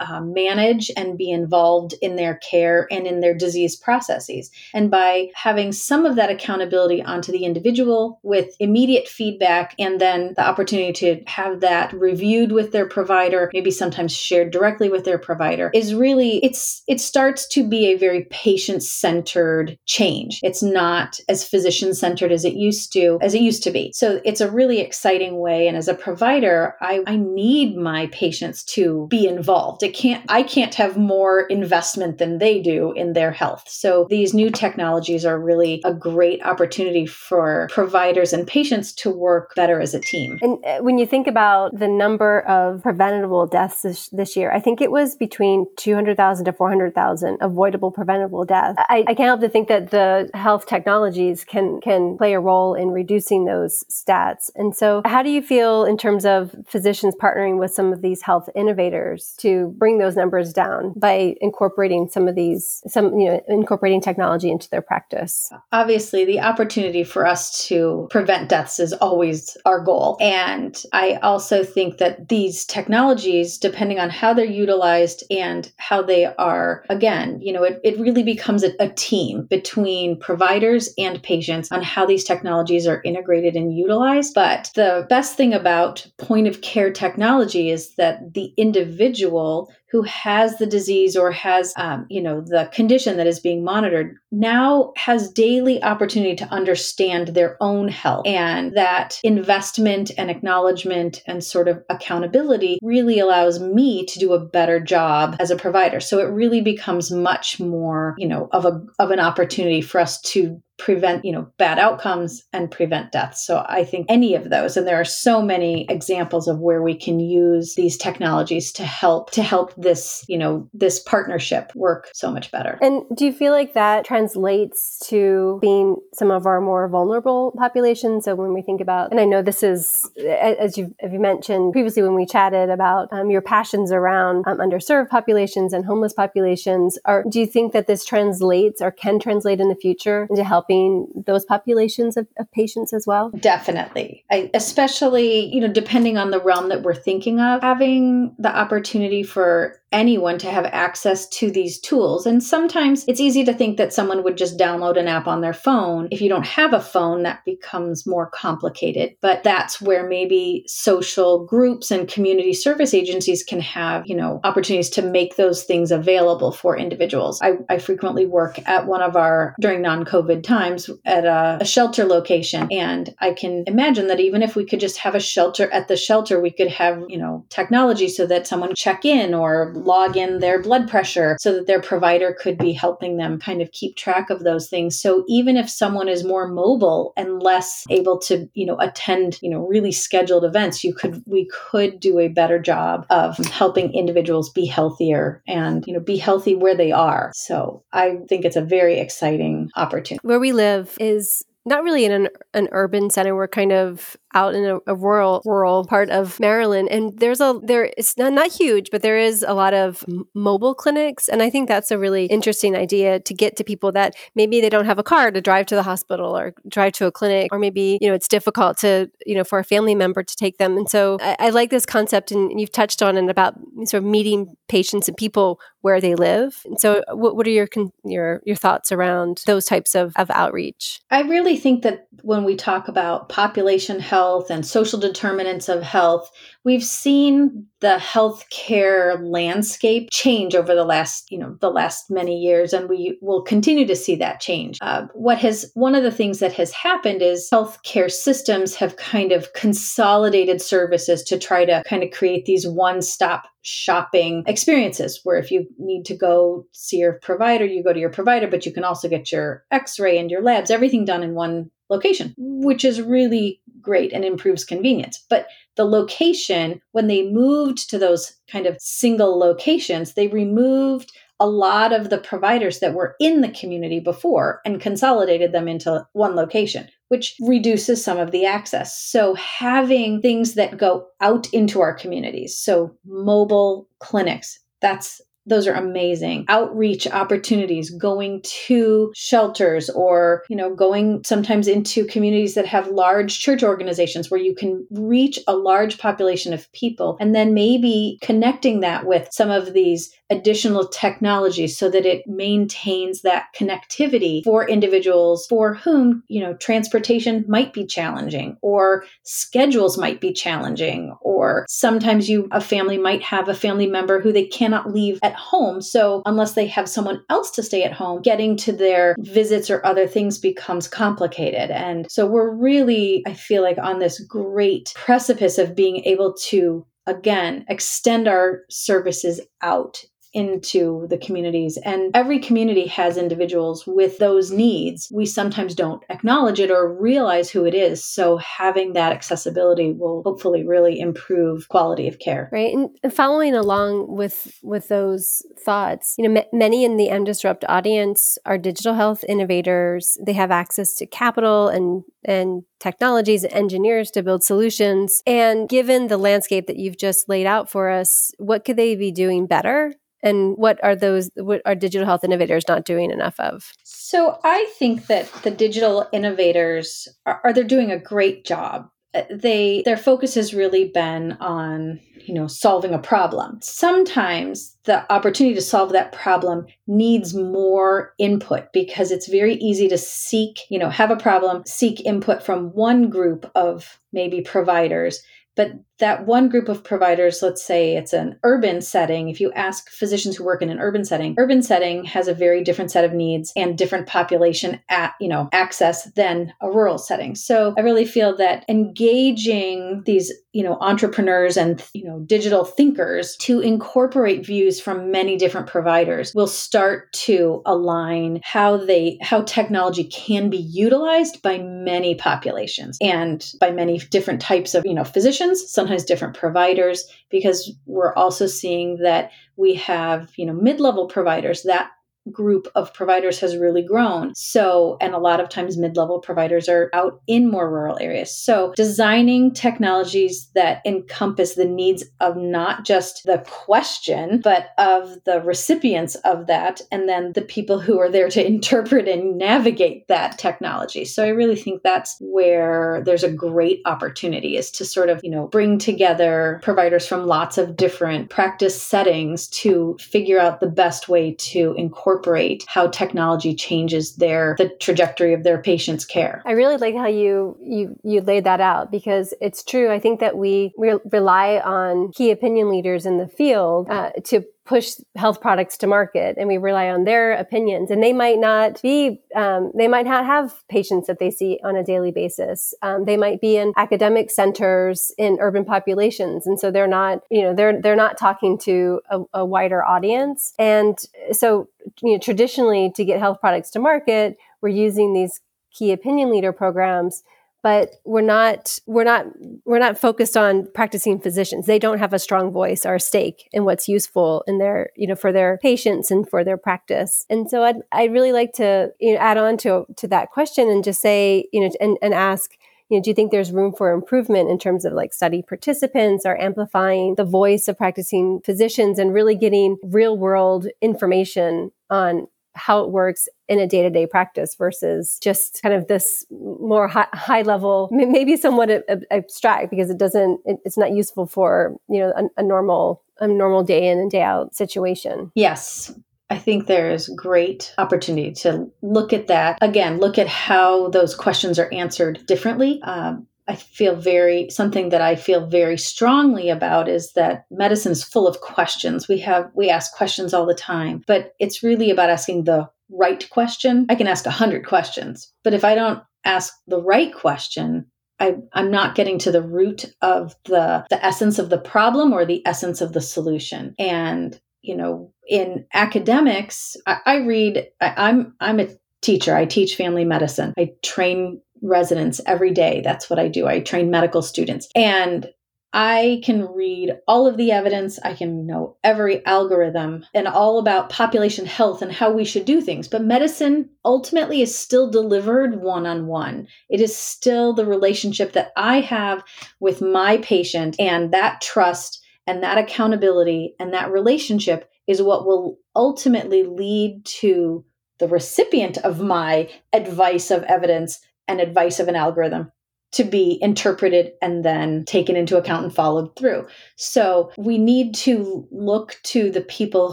uh, 0.00 0.20
manage 0.20 0.90
and 0.96 1.18
be 1.18 1.30
involved 1.30 1.94
in 2.00 2.16
their 2.16 2.36
care 2.36 2.86
and 2.90 3.06
in 3.06 3.20
their 3.20 3.36
disease 3.36 3.76
processes. 3.76 4.50
And 4.74 4.90
by 4.90 5.28
having 5.34 5.72
some 5.72 6.06
of 6.06 6.16
that 6.16 6.30
accountability 6.30 7.02
onto 7.02 7.32
the 7.32 7.44
individual 7.44 8.20
with 8.22 8.54
immediate 8.58 9.08
feedback 9.08 9.74
and 9.78 10.00
then 10.00 10.34
the 10.36 10.46
opportunity 10.46 10.92
to 10.92 11.22
have 11.26 11.60
that 11.60 11.92
reviewed 11.92 12.52
with 12.52 12.72
their 12.72 12.86
provider, 12.86 13.50
maybe 13.52 13.70
sometimes 13.70 14.14
shared 14.14 14.50
directly 14.50 14.88
with 14.88 15.04
their 15.04 15.18
provider, 15.18 15.70
is 15.74 15.94
really 15.94 16.38
it's 16.44 16.82
it 16.86 17.00
starts 17.00 17.46
to 17.48 17.66
be 17.66 17.86
a 17.86 17.96
very 17.96 18.24
patient-centered 18.30 19.78
change. 19.86 20.40
It's 20.42 20.62
not 20.62 21.20
as 21.28 21.44
physician-centered 21.44 22.32
as 22.32 22.44
it 22.44 22.54
used 22.54 22.92
to, 22.92 23.18
as 23.22 23.34
it 23.34 23.40
used 23.40 23.62
to 23.64 23.70
be. 23.70 23.92
So 23.92 24.20
it's 24.24 24.40
a 24.40 24.50
really 24.50 24.80
exciting 24.80 25.38
way. 25.38 25.68
And 25.68 25.76
as 25.76 25.88
a 25.88 25.94
provider, 25.94 26.74
I, 26.80 27.02
I 27.06 27.16
need 27.16 27.76
my 27.76 28.08
patients 28.08 28.64
to 28.64 29.06
be 29.08 29.26
involved 29.26 29.77
involved. 29.78 29.96
It 29.96 30.00
can't 30.00 30.24
I 30.28 30.42
can't 30.42 30.74
have 30.74 30.96
more 30.96 31.40
investment 31.42 32.18
than 32.18 32.38
they 32.38 32.60
do 32.60 32.92
in 32.92 33.12
their 33.12 33.30
health. 33.30 33.64
So 33.68 34.06
these 34.10 34.34
new 34.34 34.50
technologies 34.50 35.24
are 35.24 35.38
really 35.38 35.80
a 35.84 35.94
great 35.94 36.44
opportunity 36.44 37.06
for 37.06 37.68
providers 37.70 38.32
and 38.32 38.46
patients 38.46 38.92
to 38.94 39.10
work 39.10 39.54
better 39.54 39.80
as 39.80 39.94
a 39.94 40.00
team. 40.00 40.38
And 40.42 40.64
uh, 40.64 40.78
when 40.82 40.98
you 40.98 41.06
think 41.06 41.26
about 41.26 41.78
the 41.78 41.88
number 41.88 42.40
of 42.40 42.82
preventable 42.82 43.46
deaths 43.46 43.82
this, 43.82 44.08
this 44.10 44.36
year, 44.36 44.52
I 44.52 44.60
think 44.60 44.80
it 44.80 44.90
was 44.90 45.16
between 45.16 45.66
200,000 45.76 46.44
to 46.44 46.52
400,000 46.52 47.38
avoidable 47.40 47.90
preventable 47.90 48.44
deaths. 48.44 48.78
I, 48.88 49.04
I 49.06 49.14
can't 49.14 49.28
help 49.28 49.40
to 49.40 49.48
think 49.48 49.68
that 49.68 49.90
the 49.90 50.30
health 50.34 50.66
technologies 50.66 51.44
can 51.44 51.80
can 51.80 52.16
play 52.16 52.34
a 52.34 52.40
role 52.40 52.74
in 52.74 52.90
reducing 52.90 53.44
those 53.44 53.84
stats. 53.90 54.50
And 54.54 54.74
so 54.74 55.02
how 55.04 55.22
do 55.22 55.30
you 55.30 55.42
feel 55.42 55.84
in 55.84 55.96
terms 55.96 56.24
of 56.24 56.54
physicians 56.66 57.14
partnering 57.20 57.58
with 57.58 57.72
some 57.72 57.92
of 57.92 58.02
these 58.02 58.22
health 58.22 58.48
innovators 58.54 59.34
to 59.38 59.67
bring 59.76 59.98
those 59.98 60.16
numbers 60.16 60.52
down 60.52 60.92
by 60.96 61.34
incorporating 61.40 62.08
some 62.08 62.28
of 62.28 62.34
these, 62.34 62.82
some, 62.86 63.18
you 63.18 63.30
know, 63.30 63.40
incorporating 63.48 64.00
technology 64.00 64.50
into 64.50 64.68
their 64.70 64.82
practice. 64.82 65.50
Obviously, 65.72 66.24
the 66.24 66.40
opportunity 66.40 67.04
for 67.04 67.26
us 67.26 67.66
to 67.68 68.06
prevent 68.10 68.48
deaths 68.48 68.78
is 68.78 68.92
always 68.94 69.56
our 69.64 69.80
goal. 69.80 70.16
And 70.20 70.80
I 70.92 71.14
also 71.22 71.64
think 71.64 71.98
that 71.98 72.28
these 72.28 72.64
technologies, 72.64 73.58
depending 73.58 73.98
on 73.98 74.10
how 74.10 74.32
they're 74.34 74.44
utilized 74.44 75.24
and 75.30 75.70
how 75.76 76.02
they 76.02 76.26
are, 76.26 76.84
again, 76.88 77.40
you 77.40 77.52
know, 77.52 77.64
it, 77.64 77.80
it 77.84 77.98
really 77.98 78.22
becomes 78.22 78.64
a, 78.64 78.72
a 78.80 78.88
team 78.90 79.46
between 79.46 80.18
providers 80.18 80.88
and 80.98 81.22
patients 81.22 81.70
on 81.72 81.82
how 81.82 82.06
these 82.06 82.24
technologies 82.24 82.86
are 82.86 83.02
integrated 83.02 83.54
and 83.54 83.76
utilized. 83.76 84.34
But 84.34 84.70
the 84.74 85.06
best 85.08 85.36
thing 85.36 85.54
about 85.54 86.06
point 86.18 86.46
of 86.46 86.60
care 86.60 86.92
technology 86.92 87.70
is 87.70 87.94
that 87.94 88.34
the 88.34 88.52
individual 88.56 89.57
old 89.58 89.72
who 89.90 90.02
has 90.02 90.58
the 90.58 90.66
disease 90.66 91.16
or 91.16 91.30
has, 91.30 91.72
um, 91.76 92.06
you 92.10 92.22
know, 92.22 92.40
the 92.40 92.68
condition 92.72 93.16
that 93.16 93.26
is 93.26 93.40
being 93.40 93.64
monitored 93.64 94.16
now 94.30 94.92
has 94.96 95.32
daily 95.32 95.82
opportunity 95.82 96.36
to 96.36 96.44
understand 96.46 97.28
their 97.28 97.56
own 97.60 97.88
health. 97.88 98.26
And 98.26 98.76
that 98.76 99.18
investment 99.24 100.10
and 100.18 100.30
acknowledgement 100.30 101.22
and 101.26 101.42
sort 101.42 101.68
of 101.68 101.82
accountability 101.88 102.78
really 102.82 103.18
allows 103.18 103.60
me 103.60 104.04
to 104.06 104.18
do 104.18 104.32
a 104.32 104.44
better 104.44 104.78
job 104.78 105.36
as 105.40 105.50
a 105.50 105.56
provider. 105.56 106.00
So 106.00 106.18
it 106.18 106.30
really 106.30 106.60
becomes 106.60 107.10
much 107.10 107.58
more, 107.58 108.14
you 108.18 108.28
know, 108.28 108.48
of 108.52 108.64
a 108.64 108.82
of 108.98 109.10
an 109.10 109.20
opportunity 109.20 109.80
for 109.80 110.00
us 110.00 110.20
to 110.20 110.60
prevent 110.78 111.24
you 111.24 111.32
know 111.32 111.46
bad 111.58 111.78
outcomes 111.78 112.44
and 112.52 112.70
prevent 112.70 113.10
deaths 113.10 113.44
so 113.44 113.64
i 113.68 113.84
think 113.84 114.06
any 114.08 114.34
of 114.36 114.48
those 114.48 114.76
and 114.76 114.86
there 114.86 114.98
are 114.98 115.04
so 115.04 115.42
many 115.42 115.84
examples 115.90 116.46
of 116.46 116.60
where 116.60 116.82
we 116.82 116.94
can 116.94 117.18
use 117.18 117.74
these 117.74 117.96
technologies 117.96 118.70
to 118.70 118.84
help 118.84 119.32
to 119.32 119.42
help 119.42 119.74
this 119.78 120.24
you 120.28 120.36
know 120.36 120.68
this 120.72 120.98
partnership 121.00 121.72
work 121.74 122.08
so 122.12 122.30
much 122.30 122.50
better 122.50 122.78
and 122.82 123.02
do 123.16 123.24
you 123.24 123.32
feel 123.32 123.52
like 123.52 123.74
that 123.74 124.04
translates 124.04 124.98
to 125.06 125.58
being 125.60 125.96
some 126.12 126.30
of 126.30 126.46
our 126.46 126.60
more 126.60 126.88
vulnerable 126.88 127.54
populations 127.56 128.24
so 128.24 128.34
when 128.34 128.52
we 128.52 128.62
think 128.62 128.80
about 128.80 129.10
and 129.10 129.20
i 129.20 129.24
know 129.24 129.42
this 129.42 129.62
is 129.62 130.10
as 130.18 130.76
you 130.76 130.94
have 131.00 131.12
you 131.12 131.20
mentioned 131.20 131.72
previously 131.72 132.02
when 132.02 132.14
we 132.14 132.26
chatted 132.26 132.70
about 132.70 133.08
um, 133.12 133.30
your 133.30 133.40
passions 133.40 133.92
around 133.92 134.44
um, 134.46 134.58
underserved 134.58 135.08
populations 135.08 135.72
and 135.72 135.84
homeless 135.84 136.12
populations 136.12 136.98
are 137.04 137.24
do 137.28 137.40
you 137.40 137.46
think 137.46 137.72
that 137.72 137.86
this 137.86 138.04
translates 138.04 138.82
or 138.82 138.90
can 138.90 139.18
translate 139.18 139.60
in 139.60 139.68
the 139.68 139.74
future 139.74 140.26
into 140.30 140.44
helping 140.44 141.06
those 141.26 141.44
populations 141.44 142.16
of, 142.16 142.26
of 142.38 142.50
patients 142.52 142.92
as 142.92 143.06
well? 143.06 143.30
Definitely. 143.30 144.24
I, 144.30 144.50
especially, 144.54 145.52
you 145.54 145.60
know, 145.60 145.68
depending 145.68 146.18
on 146.18 146.30
the 146.30 146.40
realm 146.40 146.68
that 146.68 146.82
we're 146.82 146.94
thinking 146.94 147.40
of, 147.40 147.62
having 147.62 148.34
the 148.38 148.54
opportunity 148.54 149.22
for 149.22 149.67
start 149.68 149.87
anyone 149.92 150.38
to 150.38 150.50
have 150.50 150.66
access 150.66 151.28
to 151.28 151.50
these 151.50 151.78
tools. 151.78 152.26
And 152.26 152.42
sometimes 152.42 153.04
it's 153.08 153.20
easy 153.20 153.44
to 153.44 153.54
think 153.54 153.78
that 153.78 153.92
someone 153.92 154.22
would 154.22 154.36
just 154.36 154.58
download 154.58 154.98
an 154.98 155.08
app 155.08 155.26
on 155.26 155.40
their 155.40 155.54
phone. 155.54 156.08
If 156.10 156.20
you 156.20 156.28
don't 156.28 156.46
have 156.46 156.74
a 156.74 156.80
phone, 156.80 157.22
that 157.22 157.44
becomes 157.44 158.06
more 158.06 158.28
complicated. 158.28 159.16
But 159.20 159.44
that's 159.44 159.80
where 159.80 160.06
maybe 160.06 160.64
social 160.66 161.44
groups 161.46 161.90
and 161.90 162.08
community 162.08 162.52
service 162.52 162.92
agencies 162.92 163.42
can 163.42 163.60
have, 163.60 164.06
you 164.06 164.14
know, 164.14 164.40
opportunities 164.44 164.90
to 164.90 165.02
make 165.02 165.36
those 165.36 165.64
things 165.64 165.90
available 165.90 166.52
for 166.52 166.76
individuals. 166.76 167.40
I, 167.40 167.54
I 167.68 167.78
frequently 167.78 168.26
work 168.26 168.58
at 168.68 168.86
one 168.86 169.02
of 169.02 169.16
our, 169.16 169.54
during 169.60 169.80
non 169.80 170.04
COVID 170.04 170.42
times, 170.42 170.90
at 171.06 171.24
a, 171.24 171.58
a 171.60 171.64
shelter 171.64 172.04
location. 172.04 172.68
And 172.70 173.14
I 173.20 173.32
can 173.32 173.64
imagine 173.66 174.08
that 174.08 174.20
even 174.20 174.42
if 174.42 174.54
we 174.54 174.66
could 174.66 174.80
just 174.80 174.98
have 174.98 175.14
a 175.14 175.20
shelter 175.20 175.70
at 175.70 175.88
the 175.88 175.96
shelter, 175.96 176.40
we 176.40 176.50
could 176.50 176.68
have, 176.68 177.02
you 177.08 177.18
know, 177.18 177.46
technology 177.48 178.08
so 178.08 178.26
that 178.26 178.46
someone 178.46 178.74
check 178.74 179.04
in 179.04 179.34
or 179.34 179.77
log 179.84 180.16
in 180.16 180.38
their 180.38 180.60
blood 180.62 180.88
pressure 180.88 181.36
so 181.40 181.52
that 181.54 181.66
their 181.66 181.80
provider 181.80 182.36
could 182.38 182.58
be 182.58 182.72
helping 182.72 183.16
them 183.16 183.38
kind 183.38 183.62
of 183.62 183.70
keep 183.72 183.96
track 183.96 184.30
of 184.30 184.44
those 184.44 184.68
things. 184.68 185.00
So 185.00 185.24
even 185.28 185.56
if 185.56 185.68
someone 185.68 186.08
is 186.08 186.24
more 186.24 186.48
mobile 186.48 187.12
and 187.16 187.42
less 187.42 187.84
able 187.90 188.18
to, 188.20 188.48
you 188.54 188.66
know, 188.66 188.78
attend, 188.78 189.38
you 189.42 189.50
know, 189.50 189.66
really 189.66 189.92
scheduled 189.92 190.44
events, 190.44 190.84
you 190.84 190.94
could 190.94 191.22
we 191.26 191.48
could 191.52 192.00
do 192.00 192.18
a 192.18 192.28
better 192.28 192.58
job 192.58 193.06
of 193.10 193.36
helping 193.46 193.92
individuals 193.94 194.50
be 194.50 194.66
healthier 194.66 195.42
and, 195.46 195.84
you 195.86 195.92
know, 195.92 196.00
be 196.00 196.16
healthy 196.16 196.54
where 196.54 196.76
they 196.76 196.92
are. 196.92 197.32
So 197.34 197.84
I 197.92 198.18
think 198.28 198.44
it's 198.44 198.56
a 198.56 198.62
very 198.62 198.98
exciting 198.98 199.70
opportunity. 199.76 200.26
Where 200.26 200.40
we 200.40 200.52
live 200.52 200.96
is 201.00 201.44
not 201.64 201.82
really 201.82 202.04
in 202.04 202.12
an, 202.12 202.28
an 202.54 202.68
urban 202.72 203.10
center. 203.10 203.34
We're 203.34 203.48
kind 203.48 203.72
of 203.72 204.16
out 204.34 204.54
in 204.54 204.64
a, 204.64 204.78
a, 204.86 204.94
rural 204.94 205.42
rural 205.44 205.84
part 205.84 206.10
of 206.10 206.38
Maryland, 206.38 206.88
and 206.90 207.18
there's 207.18 207.40
a 207.40 207.58
there 207.62 207.90
it's 207.96 208.16
not 208.18 208.32
not 208.32 208.50
huge, 208.50 208.90
but 208.90 209.02
there 209.02 209.18
is 209.18 209.44
a 209.46 209.54
lot 209.54 209.74
of 209.74 210.04
m- 210.08 210.24
mobile 210.34 210.74
clinics, 210.74 211.28
and 211.28 211.42
I 211.42 211.50
think 211.50 211.68
that's 211.68 211.90
a 211.90 211.98
really 211.98 212.26
interesting 212.26 212.76
idea 212.76 213.20
to 213.20 213.34
get 213.34 213.56
to 213.56 213.64
people 213.64 213.92
that 213.92 214.14
maybe 214.34 214.60
they 214.60 214.68
don't 214.68 214.84
have 214.84 214.98
a 214.98 215.02
car 215.02 215.30
to 215.30 215.40
drive 215.40 215.66
to 215.66 215.74
the 215.74 215.82
hospital 215.82 216.36
or 216.36 216.54
drive 216.68 216.92
to 216.94 217.06
a 217.06 217.12
clinic, 217.12 217.48
or 217.52 217.58
maybe 217.58 217.98
you 218.00 218.08
know 218.08 218.14
it's 218.14 218.28
difficult 218.28 218.76
to 218.78 219.10
you 219.24 219.34
know 219.34 219.44
for 219.44 219.58
a 219.58 219.64
family 219.64 219.94
member 219.94 220.22
to 220.22 220.36
take 220.36 220.58
them, 220.58 220.76
and 220.76 220.88
so 220.90 221.18
I, 221.20 221.36
I 221.38 221.50
like 221.50 221.70
this 221.70 221.86
concept, 221.86 222.30
and 222.30 222.60
you've 222.60 222.72
touched 222.72 223.02
on 223.02 223.16
it 223.16 223.30
about 223.30 223.54
sort 223.84 224.02
of 224.02 224.04
meeting 224.04 224.56
patients 224.68 225.08
and 225.08 225.16
people 225.16 225.58
where 225.80 226.00
they 226.00 226.14
live. 226.14 226.60
And 226.64 226.78
so, 226.78 227.02
what, 227.12 227.34
what 227.34 227.46
are 227.46 227.50
your 227.50 227.68
your 228.04 228.42
your 228.44 228.56
thoughts 228.56 228.92
around 228.92 229.42
those 229.46 229.64
types 229.64 229.94
of, 229.94 230.12
of 230.16 230.30
outreach? 230.30 231.00
I 231.10 231.22
really 231.22 231.56
think 231.56 231.82
that 231.82 232.08
when 232.22 232.44
we 232.44 232.56
talk 232.56 232.88
about 232.88 233.28
population 233.28 234.00
health 234.00 234.17
health 234.18 234.50
and 234.50 234.66
social 234.66 234.98
determinants 234.98 235.68
of 235.68 235.80
health, 235.80 236.28
we've 236.64 236.82
seen 236.82 237.64
the 237.80 237.98
healthcare 238.00 239.16
landscape 239.22 240.08
change 240.10 240.56
over 240.56 240.74
the 240.74 240.84
last, 240.84 241.30
you 241.30 241.38
know, 241.38 241.56
the 241.60 241.70
last 241.70 242.10
many 242.10 242.36
years, 242.36 242.72
and 242.72 242.88
we 242.88 243.16
will 243.22 243.42
continue 243.42 243.86
to 243.86 243.94
see 243.94 244.16
that 244.16 244.40
change. 244.40 244.78
Uh, 244.80 245.06
what 245.14 245.38
has 245.38 245.70
one 245.74 245.94
of 245.94 246.02
the 246.02 246.10
things 246.10 246.40
that 246.40 246.52
has 246.52 246.72
happened 246.72 247.22
is 247.22 247.48
healthcare 247.52 248.10
systems 248.10 248.74
have 248.74 248.96
kind 248.96 249.30
of 249.30 249.52
consolidated 249.52 250.60
services 250.60 251.22
to 251.22 251.38
try 251.38 251.64
to 251.64 251.80
kind 251.86 252.02
of 252.02 252.10
create 252.10 252.44
these 252.44 252.66
one-stop 252.66 253.44
shopping 253.62 254.42
experiences 254.46 255.20
where 255.22 255.38
if 255.38 255.52
you 255.52 255.64
need 255.78 256.04
to 256.04 256.16
go 256.16 256.66
see 256.72 256.96
your 256.96 257.20
provider, 257.22 257.64
you 257.64 257.84
go 257.84 257.92
to 257.92 258.00
your 258.00 258.10
provider, 258.10 258.48
but 258.48 258.66
you 258.66 258.72
can 258.72 258.82
also 258.82 259.08
get 259.08 259.30
your 259.30 259.64
x-ray 259.70 260.18
and 260.18 260.28
your 260.28 260.42
labs, 260.42 260.72
everything 260.72 261.04
done 261.04 261.22
in 261.22 261.34
one 261.34 261.70
location, 261.90 262.34
which 262.38 262.84
is 262.84 263.00
really 263.00 263.60
great 263.80 264.12
and 264.12 264.24
improves 264.24 264.64
convenience. 264.64 265.24
But 265.28 265.46
the 265.76 265.84
location, 265.84 266.80
when 266.92 267.06
they 267.06 267.30
moved 267.30 267.88
to 267.90 267.98
those 267.98 268.36
kind 268.50 268.66
of 268.66 268.76
single 268.80 269.38
locations, 269.38 270.14
they 270.14 270.28
removed 270.28 271.12
a 271.40 271.46
lot 271.46 271.92
of 271.92 272.10
the 272.10 272.18
providers 272.18 272.80
that 272.80 272.94
were 272.94 273.14
in 273.20 273.40
the 273.42 273.50
community 273.50 274.00
before 274.00 274.60
and 274.64 274.80
consolidated 274.80 275.52
them 275.52 275.68
into 275.68 276.04
one 276.12 276.34
location, 276.34 276.88
which 277.08 277.36
reduces 277.40 278.04
some 278.04 278.18
of 278.18 278.32
the 278.32 278.44
access. 278.44 279.00
So, 279.00 279.34
having 279.34 280.20
things 280.20 280.54
that 280.54 280.76
go 280.76 281.06
out 281.20 281.46
into 281.52 281.80
our 281.80 281.94
communities, 281.94 282.58
so 282.58 282.96
mobile 283.06 283.88
clinics, 284.00 284.58
that's 284.80 285.20
those 285.48 285.66
are 285.66 285.74
amazing. 285.74 286.44
Outreach 286.48 287.06
opportunities 287.06 287.90
going 287.90 288.42
to 288.66 289.12
shelters 289.14 289.90
or 289.90 290.44
you 290.48 290.56
know 290.56 290.74
going 290.74 291.22
sometimes 291.24 291.68
into 291.68 292.04
communities 292.04 292.54
that 292.54 292.66
have 292.66 292.88
large 292.88 293.38
church 293.38 293.62
organizations 293.62 294.30
where 294.30 294.40
you 294.40 294.54
can 294.54 294.86
reach 294.90 295.38
a 295.46 295.56
large 295.56 295.98
population 295.98 296.52
of 296.52 296.70
people 296.72 297.16
and 297.20 297.34
then 297.34 297.54
maybe 297.54 298.18
connecting 298.22 298.80
that 298.80 299.06
with 299.06 299.28
some 299.30 299.50
of 299.50 299.72
these 299.72 300.12
additional 300.30 300.86
technologies 300.86 301.78
so 301.78 301.88
that 301.88 302.04
it 302.04 302.26
maintains 302.26 303.22
that 303.22 303.46
connectivity 303.56 304.44
for 304.44 304.68
individuals 304.68 305.46
for 305.48 305.74
whom 305.74 306.22
you 306.28 306.40
know 306.40 306.54
transportation 306.54 307.44
might 307.48 307.72
be 307.72 307.86
challenging 307.86 308.56
or 308.60 309.04
schedules 309.22 309.96
might 309.96 310.20
be 310.20 310.32
challenging 310.32 311.16
or 311.22 311.64
sometimes 311.68 312.28
you 312.28 312.46
a 312.52 312.60
family 312.60 312.98
might 312.98 313.22
have 313.22 313.48
a 313.48 313.54
family 313.54 313.86
member 313.86 314.20
who 314.20 314.32
they 314.32 314.44
cannot 314.44 314.92
leave 314.92 315.18
at 315.22 315.34
home. 315.38 315.80
So, 315.80 316.22
unless 316.26 316.52
they 316.54 316.66
have 316.66 316.88
someone 316.88 317.22
else 317.30 317.50
to 317.52 317.62
stay 317.62 317.84
at 317.84 317.92
home, 317.92 318.22
getting 318.22 318.56
to 318.58 318.72
their 318.72 319.16
visits 319.18 319.70
or 319.70 319.84
other 319.84 320.06
things 320.06 320.38
becomes 320.38 320.88
complicated. 320.88 321.70
And 321.70 322.10
so, 322.10 322.26
we're 322.26 322.50
really, 322.50 323.22
I 323.26 323.34
feel 323.34 323.62
like, 323.62 323.78
on 323.78 323.98
this 323.98 324.20
great 324.20 324.92
precipice 324.94 325.58
of 325.58 325.74
being 325.74 326.04
able 326.04 326.34
to 326.48 326.86
again 327.06 327.64
extend 327.68 328.28
our 328.28 328.60
services 328.68 329.40
out 329.62 330.04
into 330.32 331.06
the 331.08 331.18
communities. 331.18 331.78
And 331.84 332.14
every 332.14 332.38
community 332.38 332.86
has 332.86 333.16
individuals 333.16 333.86
with 333.86 334.18
those 334.18 334.50
needs. 334.50 335.08
We 335.12 335.26
sometimes 335.26 335.74
don't 335.74 336.02
acknowledge 336.10 336.60
it 336.60 336.70
or 336.70 336.92
realize 336.92 337.50
who 337.50 337.64
it 337.64 337.74
is. 337.74 338.04
So 338.04 338.36
having 338.38 338.92
that 338.92 339.12
accessibility 339.12 339.92
will 339.92 340.22
hopefully 340.22 340.66
really 340.66 341.00
improve 341.00 341.68
quality 341.68 342.08
of 342.08 342.18
care. 342.18 342.48
Right. 342.52 342.74
And 342.74 343.12
following 343.12 343.54
along 343.54 344.08
with 344.08 344.58
with 344.62 344.88
those 344.88 345.42
thoughts, 345.64 346.14
you 346.18 346.28
know, 346.28 346.40
m- 346.40 346.46
many 346.52 346.84
in 346.84 346.96
the 346.96 347.08
MDisrupt 347.08 347.64
audience 347.68 348.38
are 348.44 348.58
digital 348.58 348.94
health 348.94 349.24
innovators. 349.28 350.18
They 350.24 350.34
have 350.34 350.50
access 350.50 350.94
to 350.94 351.06
capital 351.06 351.68
and 351.68 352.02
and 352.24 352.64
technologies 352.80 353.44
and 353.44 353.52
engineers 353.52 354.10
to 354.10 354.22
build 354.22 354.42
solutions. 354.42 355.22
And 355.26 355.68
given 355.68 356.08
the 356.08 356.18
landscape 356.18 356.66
that 356.66 356.76
you've 356.76 356.98
just 356.98 357.28
laid 357.28 357.46
out 357.46 357.70
for 357.70 357.90
us, 357.90 358.32
what 358.38 358.64
could 358.64 358.76
they 358.76 358.94
be 358.94 359.10
doing 359.10 359.46
better 359.46 359.94
and 360.22 360.56
what 360.56 360.82
are 360.82 360.96
those 360.96 361.30
what 361.36 361.62
are 361.64 361.74
digital 361.74 362.06
health 362.06 362.24
innovators 362.24 362.68
not 362.68 362.84
doing 362.84 363.10
enough 363.10 363.38
of? 363.38 363.72
So 363.84 364.38
i 364.44 364.70
think 364.78 365.06
that 365.06 365.32
the 365.42 365.50
digital 365.50 366.08
innovators 366.12 367.08
are, 367.26 367.40
are 367.44 367.52
they're 367.52 367.64
doing 367.64 367.90
a 367.90 367.98
great 367.98 368.44
job. 368.44 368.88
Uh, 369.14 369.22
they 369.30 369.82
their 369.84 369.96
focus 369.96 370.34
has 370.34 370.52
really 370.52 370.88
been 370.88 371.32
on 371.40 372.00
you 372.20 372.34
know 372.34 372.46
solving 372.46 372.92
a 372.92 372.98
problem. 372.98 373.58
Sometimes 373.62 374.76
the 374.84 375.10
opportunity 375.12 375.54
to 375.54 375.62
solve 375.62 375.92
that 375.92 376.12
problem 376.12 376.66
needs 376.86 377.34
more 377.34 378.14
input 378.18 378.72
because 378.72 379.10
it's 379.10 379.28
very 379.28 379.54
easy 379.54 379.88
to 379.88 379.98
seek 379.98 380.60
you 380.68 380.78
know 380.78 380.90
have 380.90 381.10
a 381.10 381.16
problem 381.16 381.62
seek 381.66 382.04
input 382.04 382.42
from 382.42 382.72
one 382.72 383.08
group 383.08 383.50
of 383.54 383.98
maybe 384.12 384.40
providers 384.40 385.22
but 385.58 385.72
that 385.98 386.26
one 386.26 386.48
group 386.48 386.68
of 386.68 386.84
providers, 386.84 387.42
let's 387.42 387.64
say 387.64 387.96
it's 387.96 388.12
an 388.12 388.38
urban 388.44 388.80
setting, 388.80 389.28
if 389.28 389.40
you 389.40 389.52
ask 389.52 389.90
physicians 389.90 390.36
who 390.36 390.44
work 390.44 390.62
in 390.62 390.70
an 390.70 390.78
urban 390.78 391.04
setting, 391.04 391.34
urban 391.38 391.62
setting 391.62 392.04
has 392.04 392.28
a 392.28 392.34
very 392.34 392.62
different 392.62 392.90
set 392.90 393.04
of 393.04 393.12
needs 393.12 393.52
and 393.56 393.76
different 393.76 394.06
population 394.06 394.80
at, 394.88 395.14
you 395.20 395.28
know, 395.28 395.48
access 395.52 396.04
than 396.12 396.52
a 396.60 396.70
rural 396.70 396.98
setting. 396.98 397.34
So 397.34 397.74
I 397.76 397.80
really 397.80 398.04
feel 398.04 398.36
that 398.36 398.64
engaging 398.68 400.02
these, 400.06 400.32
you 400.52 400.62
know, 400.62 400.78
entrepreneurs 400.80 401.56
and, 401.56 401.82
you 401.92 402.04
know, 402.04 402.20
digital 402.20 402.64
thinkers 402.64 403.36
to 403.38 403.60
incorporate 403.60 404.46
views 404.46 404.80
from 404.80 405.10
many 405.10 405.36
different 405.36 405.66
providers 405.66 406.32
will 406.34 406.46
start 406.46 407.12
to 407.12 407.62
align 407.66 408.40
how 408.44 408.76
they 408.76 409.18
how 409.20 409.42
technology 409.42 410.04
can 410.04 410.48
be 410.48 410.58
utilized 410.58 411.42
by 411.42 411.58
many 411.58 412.14
populations 412.14 412.98
and 413.00 413.52
by 413.60 413.70
many 413.70 413.98
different 413.98 414.40
types 414.40 414.74
of, 414.74 414.84
you 414.86 414.94
know, 414.94 415.04
physicians, 415.04 415.68
some 415.70 415.87
sometimes 415.88 416.04
different 416.04 416.36
providers 416.36 417.08
because 417.30 417.72
we're 417.86 418.14
also 418.14 418.46
seeing 418.46 418.98
that 418.98 419.30
we 419.56 419.74
have 419.74 420.30
you 420.36 420.44
know 420.44 420.52
mid-level 420.52 421.06
providers 421.06 421.62
that 421.62 421.90
group 422.32 422.68
of 422.74 422.92
providers 422.94 423.40
has 423.40 423.56
really 423.56 423.82
grown. 423.82 424.34
So, 424.34 424.96
and 425.00 425.14
a 425.14 425.18
lot 425.18 425.40
of 425.40 425.48
times 425.48 425.76
mid 425.76 425.96
level 425.96 426.20
providers 426.20 426.68
are 426.68 426.90
out 426.92 427.20
in 427.26 427.50
more 427.50 427.70
rural 427.70 427.98
areas. 428.00 428.34
So, 428.34 428.72
designing 428.76 429.52
technologies 429.52 430.48
that 430.54 430.82
encompass 430.84 431.54
the 431.54 431.64
needs 431.64 432.04
of 432.20 432.36
not 432.36 432.84
just 432.84 433.24
the 433.24 433.38
question, 433.38 434.40
but 434.42 434.70
of 434.78 435.18
the 435.24 435.40
recipients 435.40 436.14
of 436.16 436.46
that, 436.46 436.80
and 436.90 437.08
then 437.08 437.32
the 437.32 437.42
people 437.42 437.80
who 437.80 437.98
are 437.98 438.10
there 438.10 438.28
to 438.30 438.46
interpret 438.46 439.08
and 439.08 439.38
navigate 439.38 440.06
that 440.08 440.38
technology. 440.38 441.04
So, 441.04 441.24
I 441.24 441.28
really 441.28 441.56
think 441.56 441.82
that's 441.82 442.16
where 442.20 443.02
there's 443.04 443.24
a 443.24 443.32
great 443.32 443.80
opportunity 443.86 444.56
is 444.56 444.70
to 444.72 444.84
sort 444.84 445.08
of, 445.08 445.20
you 445.22 445.30
know, 445.30 445.46
bring 445.46 445.78
together 445.78 446.60
providers 446.62 447.06
from 447.06 447.26
lots 447.26 447.58
of 447.58 447.76
different 447.76 448.30
practice 448.30 448.80
settings 448.80 449.48
to 449.48 449.96
figure 450.00 450.38
out 450.38 450.60
the 450.60 450.68
best 450.68 451.08
way 451.08 451.34
to 451.34 451.74
incorporate 451.76 452.17
incorporate 452.18 452.64
how 452.68 452.88
technology 452.88 453.54
changes 453.54 454.16
their 454.16 454.56
the 454.58 454.68
trajectory 454.80 455.34
of 455.34 455.44
their 455.44 455.60
patients' 455.60 456.04
care. 456.04 456.42
I 456.44 456.52
really 456.52 456.76
like 456.76 456.94
how 456.94 457.06
you 457.06 457.56
you 457.62 457.98
you 458.02 458.20
laid 458.20 458.44
that 458.44 458.60
out 458.60 458.90
because 458.90 459.34
it's 459.40 459.62
true. 459.62 459.90
I 459.90 459.98
think 459.98 460.20
that 460.20 460.36
we 460.36 460.72
we 460.76 460.94
rely 461.10 461.60
on 461.64 462.12
key 462.12 462.30
opinion 462.30 462.70
leaders 462.70 463.06
in 463.06 463.18
the 463.18 463.28
field 463.28 463.88
uh, 463.90 464.10
to 464.24 464.44
push 464.68 464.96
health 465.16 465.40
products 465.40 465.78
to 465.78 465.86
market 465.86 466.36
and 466.36 466.46
we 466.46 466.58
rely 466.58 466.90
on 466.90 467.04
their 467.04 467.32
opinions. 467.32 467.90
And 467.90 468.02
they 468.02 468.12
might 468.12 468.38
not 468.38 468.80
be 468.82 469.22
um, 469.34 469.72
they 469.74 469.88
might 469.88 470.04
not 470.04 470.26
have 470.26 470.62
patients 470.68 471.06
that 471.06 471.18
they 471.18 471.30
see 471.30 471.58
on 471.64 471.74
a 471.74 471.82
daily 471.82 472.12
basis. 472.12 472.74
Um, 472.82 473.06
they 473.06 473.16
might 473.16 473.40
be 473.40 473.56
in 473.56 473.72
academic 473.78 474.30
centers 474.30 475.10
in 475.16 475.38
urban 475.40 475.64
populations. 475.64 476.46
And 476.46 476.60
so 476.60 476.70
they're 476.70 476.86
not 476.86 477.22
you 477.30 477.40
know 477.40 477.54
they're 477.54 477.80
they're 477.80 477.96
not 477.96 478.18
talking 478.18 478.58
to 478.58 479.00
a, 479.10 479.20
a 479.32 479.44
wider 479.46 479.82
audience. 479.82 480.52
And 480.58 480.98
so 481.32 481.68
you 482.02 482.12
know 482.12 482.18
traditionally 482.18 482.92
to 482.94 483.04
get 483.04 483.18
health 483.18 483.40
products 483.40 483.70
to 483.70 483.78
market 483.78 484.36
we're 484.60 484.68
using 484.68 485.14
these 485.14 485.40
key 485.70 485.92
opinion 485.92 486.30
leader 486.30 486.52
programs 486.52 487.22
but 487.68 487.96
we're 488.06 488.22
not 488.22 488.78
we're 488.86 489.04
not 489.04 489.26
we're 489.66 489.78
not 489.78 489.98
focused 489.98 490.38
on 490.38 490.66
practicing 490.72 491.20
physicians. 491.20 491.66
They 491.66 491.78
don't 491.78 491.98
have 491.98 492.14
a 492.14 492.18
strong 492.18 492.50
voice 492.50 492.86
or 492.86 492.94
a 492.94 493.00
stake 493.00 493.46
in 493.52 493.66
what's 493.66 493.88
useful 493.88 494.42
in 494.46 494.56
their 494.56 494.88
you 494.96 495.06
know 495.06 495.14
for 495.14 495.32
their 495.32 495.58
patients 495.58 496.10
and 496.10 496.26
for 496.26 496.42
their 496.44 496.56
practice. 496.56 497.26
And 497.28 497.50
so 497.50 497.64
i'd, 497.64 497.76
I'd 497.92 498.10
really 498.10 498.32
like 498.32 498.54
to 498.54 498.90
you 498.98 499.12
know 499.12 499.20
add 499.20 499.36
on 499.36 499.58
to 499.58 499.84
to 499.96 500.08
that 500.08 500.30
question 500.30 500.70
and 500.70 500.82
just 500.82 501.02
say 501.02 501.46
you 501.52 501.60
know 501.60 501.70
and, 501.78 501.98
and 502.00 502.14
ask 502.14 502.52
you 502.88 502.96
know, 502.96 503.02
do 503.02 503.10
you 503.10 503.14
think 503.14 503.30
there's 503.30 503.52
room 503.52 503.74
for 503.76 503.92
improvement 503.92 504.48
in 504.48 504.58
terms 504.58 504.86
of 504.86 504.94
like 504.94 505.12
study 505.12 505.42
participants 505.42 506.24
or 506.24 506.40
amplifying 506.40 507.16
the 507.16 507.24
voice 507.24 507.68
of 507.68 507.76
practicing 507.76 508.40
physicians 508.40 508.98
and 508.98 509.12
really 509.12 509.34
getting 509.34 509.76
real 509.82 510.16
world 510.16 510.68
information 510.80 511.70
on 511.90 512.28
how 512.58 512.82
it 512.82 512.90
works 512.90 513.28
in 513.48 513.58
a 513.58 513.66
day-to-day 513.66 514.06
practice 514.06 514.54
versus 514.56 515.18
just 515.22 515.60
kind 515.62 515.74
of 515.74 515.86
this 515.86 516.26
more 516.30 516.88
high, 516.88 517.06
high 517.12 517.42
level 517.42 517.88
maybe 517.92 518.36
somewhat 518.36 518.70
abstract 519.10 519.70
because 519.70 519.90
it 519.90 519.98
doesn't 519.98 520.40
it's 520.44 520.76
not 520.76 520.92
useful 520.92 521.26
for 521.26 521.76
you 521.88 522.00
know 522.00 522.12
a, 522.16 522.40
a 522.40 522.42
normal 522.42 523.02
a 523.20 523.28
normal 523.28 523.62
day 523.62 523.88
in 523.88 523.98
and 523.98 524.10
day 524.10 524.22
out 524.22 524.54
situation 524.54 525.30
yes 525.34 525.92
I 526.30 526.36
think 526.36 526.66
there 526.66 526.90
is 526.90 527.08
great 527.08 527.72
opportunity 527.78 528.32
to 528.42 528.70
look 528.82 529.14
at 529.14 529.28
that 529.28 529.56
again. 529.62 529.98
Look 529.98 530.18
at 530.18 530.28
how 530.28 530.88
those 530.88 531.14
questions 531.14 531.58
are 531.58 531.72
answered 531.72 532.26
differently. 532.26 532.82
Um, 532.82 533.26
I 533.48 533.56
feel 533.56 533.96
very 533.96 534.50
something 534.50 534.90
that 534.90 535.00
I 535.00 535.16
feel 535.16 535.46
very 535.46 535.78
strongly 535.78 536.50
about 536.50 536.88
is 536.88 537.12
that 537.14 537.46
medicine 537.50 537.92
is 537.92 538.04
full 538.04 538.28
of 538.28 538.40
questions. 538.40 539.08
We 539.08 539.18
have 539.20 539.50
we 539.54 539.70
ask 539.70 539.94
questions 539.94 540.34
all 540.34 540.46
the 540.46 540.54
time, 540.54 541.02
but 541.06 541.32
it's 541.40 541.62
really 541.62 541.90
about 541.90 542.10
asking 542.10 542.44
the 542.44 542.68
right 542.90 543.28
question. 543.30 543.86
I 543.88 543.94
can 543.94 544.06
ask 544.06 544.26
a 544.26 544.30
hundred 544.30 544.66
questions, 544.66 545.32
but 545.44 545.54
if 545.54 545.64
I 545.64 545.74
don't 545.74 546.02
ask 546.24 546.52
the 546.66 546.82
right 546.82 547.14
question, 547.14 547.86
I, 548.20 548.36
am 548.54 548.70
not 548.70 548.94
getting 548.94 549.18
to 549.20 549.32
the 549.32 549.42
root 549.42 549.86
of 550.02 550.34
the 550.44 550.86
the 550.90 551.04
essence 551.04 551.38
of 551.38 551.50
the 551.50 551.58
problem 551.58 552.12
or 552.12 552.24
the 552.24 552.46
essence 552.46 552.80
of 552.80 552.92
the 552.92 553.00
solution. 553.00 553.74
And 553.78 554.38
you 554.62 554.76
know, 554.76 555.12
in 555.26 555.66
academics, 555.72 556.76
I, 556.86 556.98
I 557.06 557.16
read. 557.18 557.68
I, 557.80 557.94
I'm 557.96 558.34
I'm 558.40 558.60
a 558.60 558.68
teacher. 559.00 559.36
I 559.36 559.44
teach 559.44 559.76
family 559.76 560.04
medicine. 560.04 560.52
I 560.58 560.72
train 560.82 561.40
residents 561.62 562.20
every 562.26 562.52
day. 562.52 562.80
That's 562.82 563.08
what 563.08 563.18
I 563.18 563.28
do. 563.28 563.46
I 563.46 563.60
train 563.60 563.90
medical 563.90 564.22
students. 564.22 564.68
And 564.74 565.28
I 565.72 566.22
can 566.24 566.46
read 566.46 566.94
all 567.06 567.26
of 567.26 567.36
the 567.36 567.52
evidence. 567.52 567.98
I 568.02 568.14
can 568.14 568.46
know 568.46 568.78
every 568.82 569.24
algorithm 569.26 570.06
and 570.14 570.26
all 570.26 570.58
about 570.58 570.88
population 570.88 571.44
health 571.44 571.82
and 571.82 571.92
how 571.92 572.10
we 572.10 572.24
should 572.24 572.46
do 572.46 572.62
things. 572.62 572.88
But 572.88 573.04
medicine 573.04 573.68
ultimately 573.84 574.40
is 574.40 574.56
still 574.56 574.90
delivered 574.90 575.60
one 575.60 575.86
on 575.86 576.06
one. 576.06 576.48
It 576.70 576.80
is 576.80 576.96
still 576.96 577.52
the 577.52 577.66
relationship 577.66 578.32
that 578.32 578.52
I 578.56 578.80
have 578.80 579.22
with 579.60 579.82
my 579.82 580.16
patient, 580.18 580.76
and 580.78 581.12
that 581.12 581.42
trust 581.42 582.02
and 582.26 582.42
that 582.42 582.58
accountability 582.58 583.54
and 583.60 583.74
that 583.74 583.92
relationship 583.92 584.70
is 584.86 585.02
what 585.02 585.26
will 585.26 585.58
ultimately 585.76 586.44
lead 586.44 587.04
to 587.04 587.62
the 587.98 588.08
recipient 588.08 588.78
of 588.78 589.00
my 589.00 589.50
advice 589.72 590.30
of 590.30 590.44
evidence 590.44 591.00
and 591.28 591.40
advice 591.40 591.78
of 591.78 591.88
an 591.88 591.96
algorithm 591.96 592.50
to 592.90 593.04
be 593.04 593.38
interpreted 593.42 594.12
and 594.22 594.44
then 594.44 594.84
taken 594.84 595.14
into 595.14 595.36
account 595.36 595.64
and 595.64 595.74
followed 595.74 596.16
through. 596.16 596.46
So 596.76 597.30
we 597.36 597.58
need 597.58 597.94
to 597.96 598.48
look 598.50 598.96
to 599.04 599.30
the 599.30 599.42
people 599.42 599.92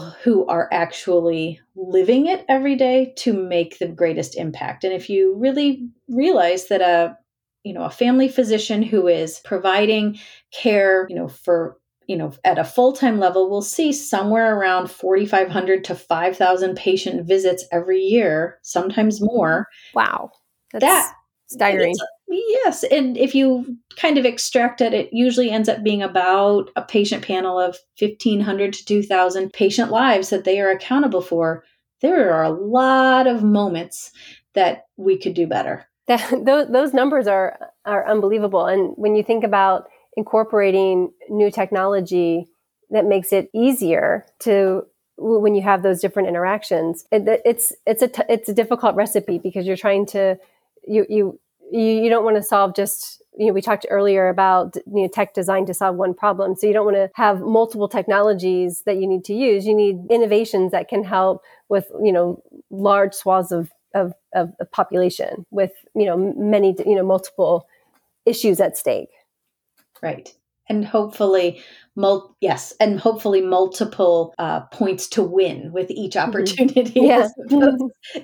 who 0.00 0.46
are 0.46 0.68
actually 0.72 1.60
living 1.74 2.26
it 2.26 2.44
every 2.48 2.74
day 2.74 3.12
to 3.18 3.34
make 3.34 3.78
the 3.78 3.88
greatest 3.88 4.36
impact. 4.36 4.82
And 4.82 4.94
if 4.94 5.10
you 5.10 5.36
really 5.36 5.88
realize 6.08 6.68
that 6.68 6.80
a 6.80 7.16
you 7.64 7.74
know 7.74 7.82
a 7.82 7.90
family 7.90 8.28
physician 8.28 8.82
who 8.82 9.08
is 9.08 9.40
providing 9.44 10.18
care, 10.52 11.06
you 11.10 11.16
know, 11.16 11.28
for 11.28 11.76
you 12.06 12.16
know 12.16 12.32
at 12.44 12.58
a 12.58 12.64
full-time 12.64 13.18
level 13.18 13.50
will 13.50 13.62
see 13.62 13.92
somewhere 13.92 14.56
around 14.56 14.90
4500 14.90 15.84
to 15.84 15.94
5000 15.94 16.76
patient 16.76 17.26
visits 17.26 17.64
every 17.72 17.98
year 17.98 18.58
sometimes 18.62 19.20
more 19.20 19.66
wow 19.92 20.30
That's 20.72 20.84
that 20.84 21.14
staggering. 21.48 21.94
Yes. 22.28 22.84
And 22.84 23.16
if 23.16 23.34
you 23.34 23.76
kind 23.96 24.18
of 24.18 24.24
extract 24.24 24.80
it, 24.80 24.92
it 24.92 25.12
usually 25.12 25.50
ends 25.50 25.68
up 25.68 25.82
being 25.82 26.02
about 26.02 26.70
a 26.76 26.82
patient 26.82 27.24
panel 27.24 27.58
of 27.58 27.78
1,500 27.98 28.72
to 28.72 28.84
2,000 28.84 29.52
patient 29.52 29.90
lives 29.90 30.30
that 30.30 30.44
they 30.44 30.60
are 30.60 30.70
accountable 30.70 31.22
for. 31.22 31.64
There 32.02 32.32
are 32.32 32.42
a 32.42 32.50
lot 32.50 33.26
of 33.26 33.42
moments 33.42 34.10
that 34.54 34.86
we 34.96 35.18
could 35.18 35.34
do 35.34 35.46
better. 35.46 35.86
That, 36.08 36.28
those, 36.44 36.68
those 36.68 36.92
numbers 36.92 37.26
are, 37.26 37.58
are 37.84 38.08
unbelievable. 38.08 38.66
And 38.66 38.92
when 38.96 39.14
you 39.14 39.22
think 39.22 39.44
about 39.44 39.88
incorporating 40.16 41.12
new 41.28 41.50
technology 41.50 42.46
that 42.90 43.04
makes 43.04 43.32
it 43.32 43.50
easier 43.54 44.24
to 44.40 44.86
when 45.18 45.54
you 45.54 45.62
have 45.62 45.82
those 45.82 46.00
different 46.00 46.28
interactions 46.28 47.06
it, 47.10 47.40
it's 47.44 47.72
it's 47.86 48.02
a 48.02 48.08
t- 48.08 48.22
it's 48.28 48.48
a 48.48 48.54
difficult 48.54 48.94
recipe 48.96 49.38
because 49.38 49.66
you're 49.66 49.76
trying 49.76 50.04
to 50.04 50.36
you 50.86 51.06
you 51.08 51.40
you, 51.72 52.08
don't 52.08 52.24
want 52.24 52.36
to 52.36 52.42
solve 52.42 52.76
just 52.76 53.22
you 53.36 53.46
know 53.46 53.52
we 53.52 53.60
talked 53.60 53.86
earlier 53.90 54.28
about 54.28 54.76
you 54.76 55.02
know 55.02 55.08
tech 55.08 55.34
design 55.34 55.66
to 55.66 55.74
solve 55.74 55.96
one 55.96 56.14
problem. 56.14 56.54
So 56.54 56.66
you 56.66 56.72
don't 56.72 56.84
want 56.84 56.96
to 56.96 57.10
have 57.14 57.40
multiple 57.40 57.88
technologies 57.88 58.82
that 58.86 58.96
you 58.96 59.06
need 59.06 59.24
to 59.24 59.34
use. 59.34 59.66
You 59.66 59.74
need 59.74 59.96
innovations 60.10 60.72
that 60.72 60.88
can 60.88 61.04
help 61.04 61.42
with 61.68 61.90
you 62.02 62.12
know 62.12 62.42
large 62.70 63.14
swaths 63.14 63.52
of 63.52 63.70
of, 63.94 64.12
of 64.34 64.52
the 64.58 64.64
population 64.64 65.46
with 65.50 65.72
you 65.94 66.06
know 66.06 66.34
many 66.36 66.74
you 66.86 66.94
know 66.94 67.04
multiple 67.04 67.66
issues 68.24 68.60
at 68.60 68.76
stake. 68.76 69.10
Right 70.02 70.32
and 70.68 70.84
hopefully 70.84 71.62
mul- 71.96 72.36
yes 72.40 72.74
and 72.78 73.00
hopefully 73.00 73.40
multiple 73.40 74.34
uh, 74.38 74.60
points 74.66 75.08
to 75.08 75.22
win 75.22 75.72
with 75.72 75.90
each 75.90 76.14
mm-hmm. 76.14 76.28
opportunity 76.28 77.00
yeah. 77.00 77.28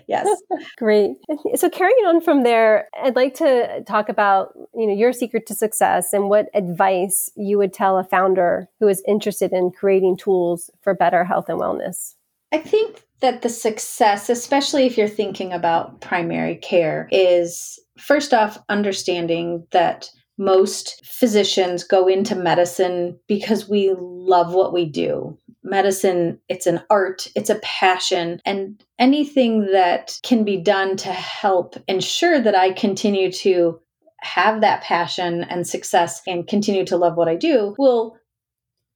Yes. 0.09 0.29
Great. 0.79 1.13
So 1.55 1.69
carrying 1.69 2.05
on 2.07 2.21
from 2.21 2.43
there 2.43 2.89
i'd 3.03 3.17
like 3.17 3.35
to 3.35 3.83
talk 3.87 4.09
about 4.09 4.53
you 4.75 4.87
know 4.87 4.95
your 4.95 5.13
secret 5.13 5.47
to 5.47 5.55
success 5.55 6.13
and 6.13 6.29
what 6.29 6.47
advice 6.55 7.31
you 7.37 7.59
would 7.59 7.73
tell 7.73 7.99
a 7.99 8.05
founder 8.05 8.69
who 8.81 8.89
is 8.89 9.03
interested 9.07 9.53
in 9.53 9.71
creating 9.71 10.17
tools 10.17 10.71
for 10.83 10.95
better 10.95 11.25
health 11.25 11.49
and 11.49 11.61
wellness. 11.61 12.15
I 12.53 12.59
think 12.59 13.03
that 13.21 13.43
the 13.43 13.49
success 13.49 14.29
especially 14.29 14.85
if 14.85 14.99
you're 14.99 15.09
thinking 15.09 15.53
about 15.53 16.01
primary 16.01 16.57
care 16.57 17.09
is 17.11 17.79
first 17.99 18.35
off 18.35 18.59
understanding 18.69 19.67
that 19.71 20.09
most 20.39 21.05
physicians 21.05 21.85
go 21.85 22.09
into 22.09 22.35
medicine 22.35 23.19
because 23.29 23.69
we 23.69 23.95
love 23.99 24.55
what 24.55 24.73
we 24.73 24.87
do. 24.87 25.39
Medicine, 25.63 26.39
it's 26.49 26.67
an 26.67 26.83
art, 26.91 27.29
it's 27.37 27.51
a 27.51 27.61
passion, 27.61 28.41
and 28.45 28.83
anything 28.99 29.67
that 29.73 30.19
can 30.23 30.45
be 30.45 30.57
done 30.57 30.97
to 30.97 31.13
help 31.13 31.77
ensure 31.87 32.41
that 32.41 32.57
I 32.57 32.73
continue 32.73 33.31
to 33.33 33.81
have 34.21 34.61
that 34.61 34.83
passion 34.83 35.45
and 35.45 35.67
success 35.67 36.23
and 36.27 36.47
continue 36.47 36.87
to 36.87 36.97
love 36.97 37.17
what 37.17 37.29
I 37.29 37.37
do 37.37 37.75
will 37.79 38.17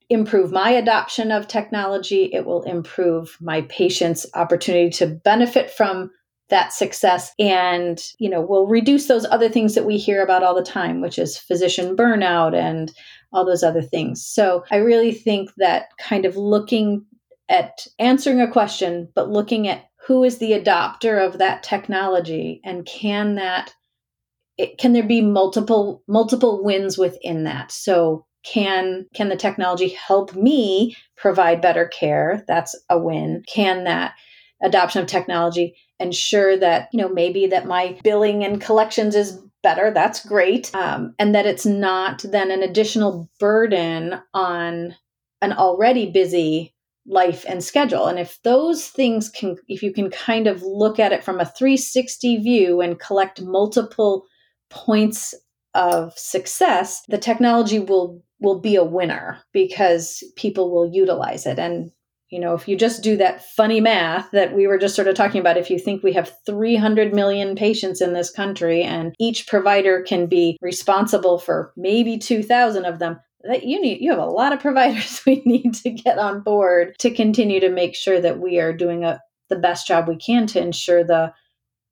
improve 0.08 0.52
my 0.52 0.70
adoption 0.70 1.32
of 1.32 1.48
technology. 1.48 2.30
It 2.32 2.46
will 2.46 2.62
improve 2.62 3.36
my 3.40 3.62
patients' 3.62 4.26
opportunity 4.34 4.90
to 4.98 5.06
benefit 5.06 5.70
from 5.70 6.10
that 6.48 6.72
success 6.72 7.32
and 7.38 8.00
you 8.18 8.30
know 8.30 8.40
will 8.40 8.66
reduce 8.66 9.06
those 9.06 9.26
other 9.26 9.48
things 9.48 9.74
that 9.74 9.86
we 9.86 9.96
hear 9.98 10.22
about 10.22 10.42
all 10.42 10.54
the 10.54 10.62
time 10.62 11.00
which 11.00 11.18
is 11.18 11.38
physician 11.38 11.96
burnout 11.96 12.54
and 12.54 12.92
all 13.32 13.44
those 13.44 13.62
other 13.62 13.82
things. 13.82 14.24
So 14.24 14.64
i 14.70 14.76
really 14.76 15.12
think 15.12 15.50
that 15.58 15.86
kind 15.98 16.24
of 16.24 16.36
looking 16.36 17.04
at 17.48 17.86
answering 17.98 18.40
a 18.40 18.50
question 18.50 19.08
but 19.14 19.30
looking 19.30 19.68
at 19.68 19.84
who 20.06 20.22
is 20.22 20.38
the 20.38 20.52
adopter 20.52 21.24
of 21.24 21.38
that 21.38 21.62
technology 21.62 22.60
and 22.64 22.86
can 22.86 23.34
that 23.34 23.74
it, 24.58 24.78
can 24.78 24.92
there 24.92 25.06
be 25.06 25.20
multiple 25.20 26.02
multiple 26.08 26.62
wins 26.64 26.96
within 26.96 27.44
that? 27.44 27.70
So 27.72 28.26
can 28.44 29.06
can 29.14 29.28
the 29.28 29.36
technology 29.36 29.88
help 29.88 30.34
me 30.34 30.96
provide 31.16 31.60
better 31.60 31.86
care? 31.86 32.44
That's 32.46 32.78
a 32.88 32.98
win. 32.98 33.42
Can 33.46 33.84
that 33.84 34.14
adoption 34.62 35.02
of 35.02 35.08
technology 35.08 35.76
ensure 36.00 36.58
that 36.58 36.88
you 36.92 37.00
know 37.00 37.08
maybe 37.08 37.46
that 37.46 37.66
my 37.66 37.98
billing 38.02 38.44
and 38.44 38.60
collections 38.60 39.14
is 39.14 39.40
better 39.62 39.90
that's 39.90 40.24
great 40.24 40.72
um, 40.74 41.14
and 41.18 41.34
that 41.34 41.46
it's 41.46 41.66
not 41.66 42.22
then 42.30 42.50
an 42.50 42.62
additional 42.62 43.28
burden 43.40 44.20
on 44.34 44.94
an 45.42 45.52
already 45.52 46.10
busy 46.10 46.74
life 47.06 47.44
and 47.48 47.62
schedule. 47.62 48.06
And 48.06 48.18
if 48.18 48.40
those 48.42 48.88
things 48.88 49.28
can 49.28 49.56
if 49.68 49.82
you 49.82 49.92
can 49.92 50.10
kind 50.10 50.46
of 50.46 50.62
look 50.62 50.98
at 50.98 51.12
it 51.12 51.24
from 51.24 51.40
a 51.40 51.46
360 51.46 52.38
view 52.38 52.80
and 52.80 52.98
collect 52.98 53.42
multiple 53.42 54.26
points 54.70 55.34
of 55.74 56.18
success 56.18 57.02
the 57.08 57.18
technology 57.18 57.78
will 57.78 58.22
will 58.40 58.60
be 58.60 58.76
a 58.76 58.84
winner 58.84 59.38
because 59.52 60.22
people 60.36 60.70
will 60.70 60.90
utilize 60.92 61.46
it. 61.46 61.58
And 61.58 61.90
you 62.30 62.40
know, 62.40 62.54
if 62.54 62.66
you 62.66 62.76
just 62.76 63.02
do 63.02 63.16
that 63.18 63.44
funny 63.44 63.80
math 63.80 64.30
that 64.32 64.54
we 64.54 64.66
were 64.66 64.78
just 64.78 64.96
sort 64.96 65.08
of 65.08 65.14
talking 65.14 65.40
about, 65.40 65.56
if 65.56 65.70
you 65.70 65.78
think 65.78 66.02
we 66.02 66.12
have 66.12 66.36
300 66.44 67.14
million 67.14 67.54
patients 67.54 68.00
in 68.00 68.14
this 68.14 68.30
country 68.30 68.82
and 68.82 69.14
each 69.20 69.46
provider 69.46 70.02
can 70.02 70.26
be 70.26 70.58
responsible 70.60 71.38
for 71.38 71.72
maybe 71.76 72.18
2,000 72.18 72.84
of 72.84 72.98
them, 72.98 73.20
that 73.44 73.64
you 73.64 73.80
need 73.80 74.00
you 74.00 74.10
have 74.10 74.18
a 74.18 74.24
lot 74.24 74.52
of 74.52 74.60
providers 74.60 75.20
we 75.26 75.42
need 75.44 75.72
to 75.72 75.90
get 75.90 76.18
on 76.18 76.40
board 76.40 76.96
to 76.98 77.10
continue 77.10 77.60
to 77.60 77.70
make 77.70 77.94
sure 77.94 78.20
that 78.20 78.40
we 78.40 78.58
are 78.58 78.72
doing 78.72 79.04
a, 79.04 79.20
the 79.48 79.56
best 79.56 79.86
job 79.86 80.08
we 80.08 80.16
can 80.16 80.46
to 80.48 80.60
ensure 80.60 81.04
the 81.04 81.32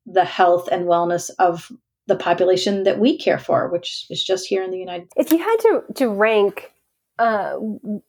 the 0.06 0.24
health 0.24 0.68
and 0.70 0.86
wellness 0.86 1.30
of 1.38 1.70
the 2.06 2.16
population 2.16 2.82
that 2.82 2.98
we 2.98 3.16
care 3.16 3.38
for, 3.38 3.70
which 3.70 4.04
is 4.10 4.22
just 4.22 4.46
here 4.46 4.62
in 4.62 4.70
the 4.70 4.78
United 4.78 5.10
States. 5.10 5.32
If 5.32 5.32
you 5.32 5.42
had 5.42 5.56
to 5.60 5.82
to 5.94 6.08
rank 6.08 6.72
uh, 7.18 7.56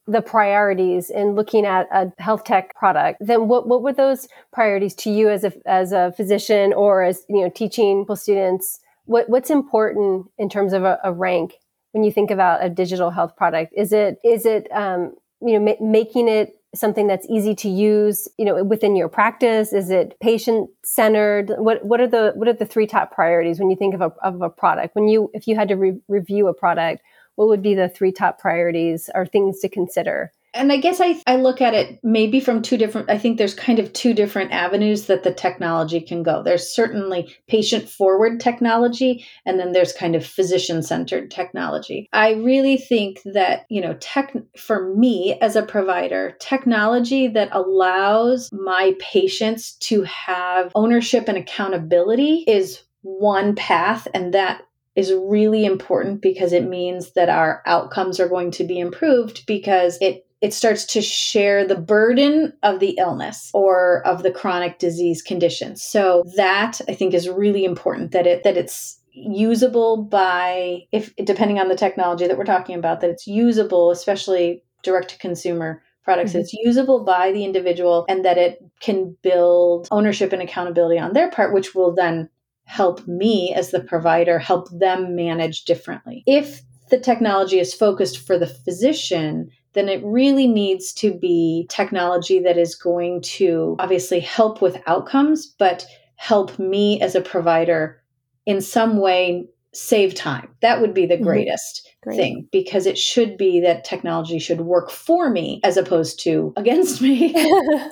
the 0.08 0.22
priorities 0.22 1.10
in 1.10 1.36
looking 1.36 1.66
at 1.66 1.88
a 1.92 2.12
health 2.22 2.44
tech 2.44 2.74
product, 2.76 3.20
then 3.22 3.48
what, 3.48 3.68
what 3.68 3.84
were 3.84 3.94
those 3.94 4.28
priorities 4.52 4.96
to 4.96 5.12
you 5.12 5.30
as 5.30 5.44
a, 5.44 5.54
as 5.66 5.92
a 5.92 6.14
physician 6.18 6.74
or 6.74 7.04
as, 7.04 7.24
you 7.30 7.42
know, 7.42 7.50
teaching 7.50 8.06
students? 8.16 8.80
What, 9.06 9.30
what's 9.30 9.50
important 9.50 10.28
in 10.38 10.50
terms 10.50 10.74
of 10.74 10.84
a, 10.84 11.00
a 11.04 11.14
rank 11.14 11.54
when 11.92 12.04
you 12.04 12.12
think 12.12 12.32
about 12.32 12.64
a 12.64 12.70
digital 12.70 13.12
health 13.12 13.36
product? 13.36 13.74
Is 13.78 13.94
it, 13.94 14.18
is 14.24 14.46
it, 14.46 14.68
um, 14.72 15.14
you 15.42 15.60
know, 15.60 15.60
ma- 15.60 15.86
making 15.86 16.28
it 16.28 16.56
something 16.74 17.08
that's 17.08 17.26
easy 17.30 17.56
to 17.56 17.70
use 17.70 18.28
you 18.38 18.44
know 18.44 18.62
within 18.64 18.98
your 18.98 19.08
practice 19.08 19.72
is 19.72 19.90
it 19.90 20.14
patient 20.22 20.70
centered 20.84 21.52
what 21.58 21.84
what 21.86 22.02
are 22.02 22.08
the 22.08 22.34
what 22.36 22.50
are 22.50 22.54
the 22.54 22.66
three 22.66 22.86
top 22.86 23.12
priorities 23.14 23.60
when 23.60 23.70
you 23.70 23.78
think 23.78 23.94
of 23.94 24.02
a, 24.02 24.12
of 24.24 24.42
a 24.42 24.50
product 24.50 24.94
when 24.94 25.08
you 25.08 25.30
if 25.34 25.48
you 25.48 25.56
had 25.56 25.70
to 25.70 25.76
re- 25.76 26.02
review 26.10 26.50
a 26.50 26.54
product 26.54 27.02
what 27.36 27.48
would 27.48 27.62
be 27.62 27.76
the 27.76 27.90
three 27.90 28.12
top 28.12 28.40
priorities 28.40 29.10
or 29.14 29.26
things 29.26 29.60
to 29.60 29.70
consider? 29.70 30.32
And 30.58 30.72
I 30.72 30.78
guess 30.78 31.02
I, 31.02 31.22
I 31.28 31.36
look 31.36 31.60
at 31.60 31.74
it 31.74 32.00
maybe 32.02 32.40
from 32.40 32.62
two 32.62 32.78
different, 32.78 33.10
I 33.10 33.18
think 33.18 33.38
there's 33.38 33.54
kind 33.54 33.78
of 33.78 33.92
two 33.92 34.14
different 34.14 34.54
avenues 34.54 35.08
that 35.08 35.24
the 35.24 35.34
technology 35.34 36.00
can 36.00 36.24
go. 36.24 36.42
There's 36.42 36.74
certainly 36.74 37.36
patient 37.50 37.90
forward 37.90 38.40
technology, 38.40 39.26
and 39.46 39.60
then 39.60 39.74
there's 39.74 39.92
kind 39.92 40.16
of 40.16 40.26
physician 40.26 40.82
centered 40.82 41.30
technology. 41.30 42.08
I 42.14 42.36
really 42.36 42.78
think 42.78 43.22
that, 43.26 43.66
you 43.68 43.82
know, 43.82 43.96
tech, 44.00 44.34
for 44.58 44.96
me 44.96 45.38
as 45.42 45.58
a 45.58 45.62
provider, 45.62 46.38
technology 46.40 47.28
that 47.28 47.50
allows 47.52 48.50
my 48.54 48.94
patients 49.00 49.74
to 49.80 50.04
have 50.04 50.72
ownership 50.74 51.28
and 51.28 51.38
accountability 51.38 52.46
is 52.48 52.82
one 53.02 53.56
path, 53.56 54.08
and 54.14 54.34
that 54.34 54.62
is 54.96 55.14
really 55.14 55.66
important 55.66 56.22
because 56.22 56.54
it 56.54 56.68
means 56.68 57.14
that 57.14 57.30
our 57.30 57.62
outcomes 57.66 58.20
are 58.20 58.30
going 58.30 58.52
to 58.52 58.64
be 58.64 58.80
improved 58.80 59.46
because 59.46 59.98
it 60.02 60.26
it 60.42 60.54
starts 60.54 60.86
to 60.86 61.02
share 61.02 61.66
the 61.66 61.78
burden 61.78 62.54
of 62.62 62.80
the 62.80 62.98
illness 63.00 63.50
or 63.54 64.06
of 64.06 64.22
the 64.22 64.32
chronic 64.32 64.78
disease 64.80 65.22
condition. 65.22 65.76
So 65.76 66.24
that 66.36 66.82
I 66.88 66.94
think 66.94 67.14
is 67.14 67.28
really 67.30 67.66
important 67.66 68.12
that 68.12 68.28
it 68.28 68.44
that 68.44 68.58
it's 68.58 69.00
usable 69.16 70.04
by 70.04 70.82
if 70.92 71.16
depending 71.16 71.58
on 71.58 71.70
the 71.70 71.76
technology 71.76 72.28
that 72.28 72.38
we're 72.38 72.44
talking 72.44 72.76
about 72.76 73.00
that 73.00 73.10
it's 73.10 73.26
usable 73.26 73.90
especially 73.90 74.62
direct 74.84 75.10
to 75.10 75.18
consumer 75.18 75.82
products 76.04 76.32
mm-hmm. 76.32 76.42
it's 76.42 76.52
usable 76.52 77.06
by 77.06 77.32
the 77.32 77.46
individual 77.46 78.06
and 78.10 78.26
that 78.26 78.38
it 78.38 78.60
can 78.82 79.16
build 79.24 79.88
ownership 79.90 80.34
and 80.34 80.42
accountability 80.42 81.00
on 81.00 81.14
their 81.14 81.32
part 81.32 81.54
which 81.54 81.74
will 81.74 81.96
then 81.96 82.30
help 82.66 83.08
me 83.08 83.54
as 83.54 83.72
the 83.72 83.80
provider 83.80 84.38
help 84.38 84.70
them 84.72 85.16
manage 85.16 85.66
differently. 85.66 86.24
If 86.26 86.62
the 86.90 87.00
technology 87.00 87.60
is 87.60 87.74
focused 87.74 88.20
for 88.20 88.38
the 88.38 88.48
physician, 88.48 89.50
then 89.74 89.90
it 89.90 90.04
really 90.04 90.48
needs 90.48 90.94
to 90.94 91.14
be 91.14 91.68
technology 91.70 92.40
that 92.40 92.58
is 92.58 92.76
going 92.76 93.22
to 93.22 93.76
obviously 93.80 94.20
help 94.20 94.62
with 94.62 94.82
outcomes, 94.88 95.48
but 95.48 95.86
help 96.16 96.58
me 96.58 97.02
as 97.02 97.16
a 97.16 97.22
provider 97.22 98.02
in 98.46 98.62
some 98.62 98.98
way 98.98 99.48
save 99.76 100.16
time. 100.16 100.48
That 100.62 100.80
would 100.82 100.94
be 100.94 101.06
the 101.06 101.16
mm-hmm. 101.16 101.26
greatest 101.26 101.88
mm-hmm. 102.06 102.16
thing 102.16 102.48
because 102.52 102.86
it 102.86 102.98
should 102.98 103.38
be 103.38 103.60
that 103.62 103.84
technology 103.84 104.40
should 104.40 104.62
work 104.62 104.90
for 104.90 105.30
me 105.30 105.60
as 105.64 105.78
opposed 105.78 106.20
to 106.22 106.54
against 106.56 107.02
me. 107.02 107.34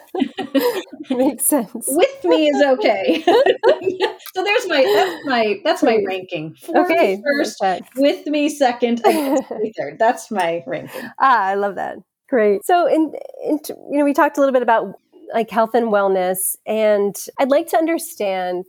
Makes 1.09 1.45
sense. 1.45 1.85
With 1.89 2.23
me 2.23 2.47
is 2.47 2.63
okay. 2.63 3.21
so 3.23 4.43
there's 4.43 4.67
my 4.67 4.83
that's 4.83 5.25
my 5.25 5.59
that's 5.63 5.83
my 5.83 5.99
ranking. 6.07 6.55
For 6.55 6.85
okay, 6.85 7.21
first, 7.23 7.61
with 7.97 8.25
me 8.27 8.49
second, 8.49 8.99
against 8.99 9.51
me 9.51 9.73
third. 9.77 9.97
That's 9.99 10.31
my 10.31 10.63
ranking. 10.65 11.09
Ah, 11.19 11.43
I 11.43 11.55
love 11.55 11.75
that. 11.75 11.97
Great. 12.29 12.65
So 12.65 12.87
in, 12.87 13.13
in 13.45 13.59
you 13.91 13.99
know 13.99 14.05
we 14.05 14.13
talked 14.13 14.37
a 14.37 14.39
little 14.39 14.53
bit 14.53 14.63
about 14.63 14.93
like 15.33 15.49
health 15.49 15.73
and 15.73 15.87
wellness 15.87 16.55
and 16.65 17.15
I'd 17.39 17.49
like 17.49 17.67
to 17.69 17.77
understand 17.77 18.65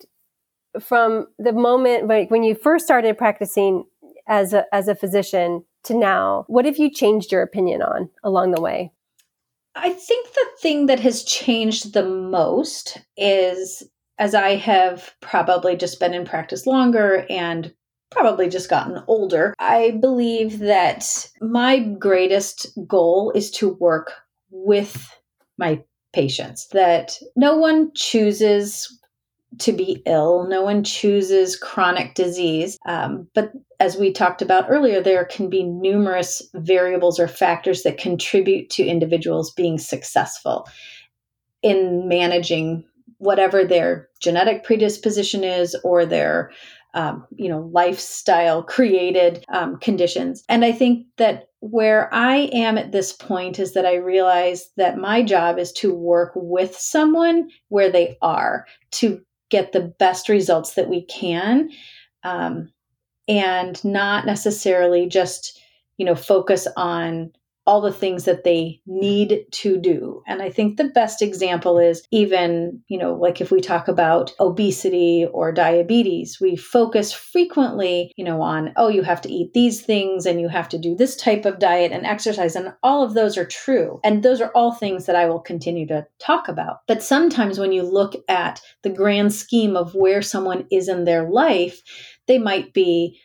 from 0.80 1.26
the 1.38 1.52
moment 1.52 2.08
like 2.08 2.30
when 2.30 2.42
you 2.42 2.54
first 2.54 2.84
started 2.84 3.18
practicing 3.18 3.84
as 4.26 4.52
a 4.52 4.64
as 4.72 4.88
a 4.88 4.94
physician 4.94 5.64
to 5.84 5.94
now 5.94 6.44
what 6.48 6.64
have 6.64 6.78
you 6.78 6.90
changed 6.90 7.30
your 7.30 7.42
opinion 7.42 7.82
on 7.82 8.10
along 8.22 8.50
the 8.52 8.60
way? 8.60 8.92
I 9.76 9.90
think 9.92 10.32
the 10.32 10.46
thing 10.60 10.86
that 10.86 11.00
has 11.00 11.24
changed 11.24 11.94
the 11.94 12.04
most 12.04 12.98
is 13.16 13.82
as 14.18 14.34
i 14.34 14.54
have 14.54 15.12
probably 15.20 15.76
just 15.76 16.00
been 16.00 16.14
in 16.14 16.24
practice 16.24 16.66
longer 16.66 17.26
and 17.28 17.74
probably 18.10 18.48
just 18.48 18.70
gotten 18.70 19.02
older 19.08 19.54
i 19.58 19.92
believe 20.00 20.60
that 20.60 21.28
my 21.40 21.78
greatest 21.78 22.66
goal 22.86 23.32
is 23.34 23.50
to 23.50 23.74
work 23.74 24.12
with 24.50 25.18
my 25.58 25.82
patients 26.12 26.68
that 26.68 27.18
no 27.34 27.56
one 27.56 27.90
chooses 27.94 29.00
to 29.58 29.72
be 29.72 30.02
ill. 30.06 30.46
No 30.48 30.62
one 30.62 30.84
chooses 30.84 31.56
chronic 31.56 32.14
disease. 32.14 32.78
Um, 32.86 33.28
but 33.34 33.52
as 33.80 33.96
we 33.96 34.12
talked 34.12 34.42
about 34.42 34.66
earlier, 34.68 35.00
there 35.00 35.24
can 35.24 35.50
be 35.50 35.62
numerous 35.62 36.42
variables 36.54 37.18
or 37.18 37.28
factors 37.28 37.82
that 37.82 37.98
contribute 37.98 38.70
to 38.70 38.84
individuals 38.84 39.52
being 39.52 39.78
successful 39.78 40.66
in 41.62 42.08
managing 42.08 42.84
whatever 43.18 43.64
their 43.64 44.08
genetic 44.20 44.64
predisposition 44.64 45.44
is 45.44 45.74
or 45.82 46.04
their 46.04 46.50
um, 46.92 47.26
you 47.34 47.48
know 47.48 47.68
lifestyle 47.72 48.62
created 48.62 49.44
um, 49.48 49.78
conditions 49.78 50.44
and 50.48 50.64
i 50.64 50.70
think 50.70 51.06
that 51.16 51.48
where 51.58 52.12
i 52.14 52.48
am 52.52 52.78
at 52.78 52.92
this 52.92 53.12
point 53.12 53.58
is 53.58 53.74
that 53.74 53.84
i 53.84 53.96
realize 53.96 54.68
that 54.76 54.98
my 54.98 55.22
job 55.22 55.58
is 55.58 55.72
to 55.72 55.92
work 55.92 56.32
with 56.36 56.76
someone 56.76 57.48
where 57.68 57.90
they 57.90 58.16
are 58.22 58.64
to 58.92 59.20
get 59.54 59.70
the 59.70 59.94
best 60.00 60.28
results 60.28 60.74
that 60.74 60.88
we 60.88 61.04
can 61.04 61.70
um, 62.24 62.72
and 63.28 63.84
not 63.84 64.26
necessarily 64.26 65.08
just 65.08 65.60
you 65.96 66.04
know 66.04 66.16
focus 66.16 66.66
on 66.76 67.30
all 67.66 67.80
the 67.80 67.92
things 67.92 68.24
that 68.24 68.44
they 68.44 68.80
need 68.86 69.44
to 69.50 69.78
do. 69.78 70.22
And 70.26 70.42
I 70.42 70.50
think 70.50 70.76
the 70.76 70.84
best 70.84 71.22
example 71.22 71.78
is 71.78 72.06
even, 72.10 72.82
you 72.88 72.98
know, 72.98 73.14
like 73.14 73.40
if 73.40 73.50
we 73.50 73.60
talk 73.60 73.88
about 73.88 74.32
obesity 74.38 75.26
or 75.32 75.52
diabetes, 75.52 76.38
we 76.40 76.56
focus 76.56 77.12
frequently, 77.12 78.12
you 78.16 78.24
know, 78.24 78.42
on, 78.42 78.72
oh, 78.76 78.88
you 78.88 79.02
have 79.02 79.20
to 79.22 79.32
eat 79.32 79.52
these 79.54 79.80
things 79.80 80.26
and 80.26 80.40
you 80.40 80.48
have 80.48 80.68
to 80.70 80.78
do 80.78 80.94
this 80.94 81.16
type 81.16 81.46
of 81.46 81.58
diet 81.58 81.92
and 81.92 82.04
exercise. 82.04 82.54
And 82.54 82.74
all 82.82 83.02
of 83.02 83.14
those 83.14 83.38
are 83.38 83.46
true. 83.46 84.00
And 84.04 84.22
those 84.22 84.40
are 84.40 84.52
all 84.54 84.72
things 84.72 85.06
that 85.06 85.16
I 85.16 85.26
will 85.26 85.40
continue 85.40 85.86
to 85.88 86.06
talk 86.18 86.48
about. 86.48 86.78
But 86.86 87.02
sometimes 87.02 87.58
when 87.58 87.72
you 87.72 87.82
look 87.82 88.14
at 88.28 88.60
the 88.82 88.90
grand 88.90 89.32
scheme 89.32 89.76
of 89.76 89.94
where 89.94 90.22
someone 90.22 90.66
is 90.70 90.88
in 90.88 91.04
their 91.04 91.28
life, 91.30 91.80
they 92.26 92.38
might 92.38 92.72
be 92.72 93.18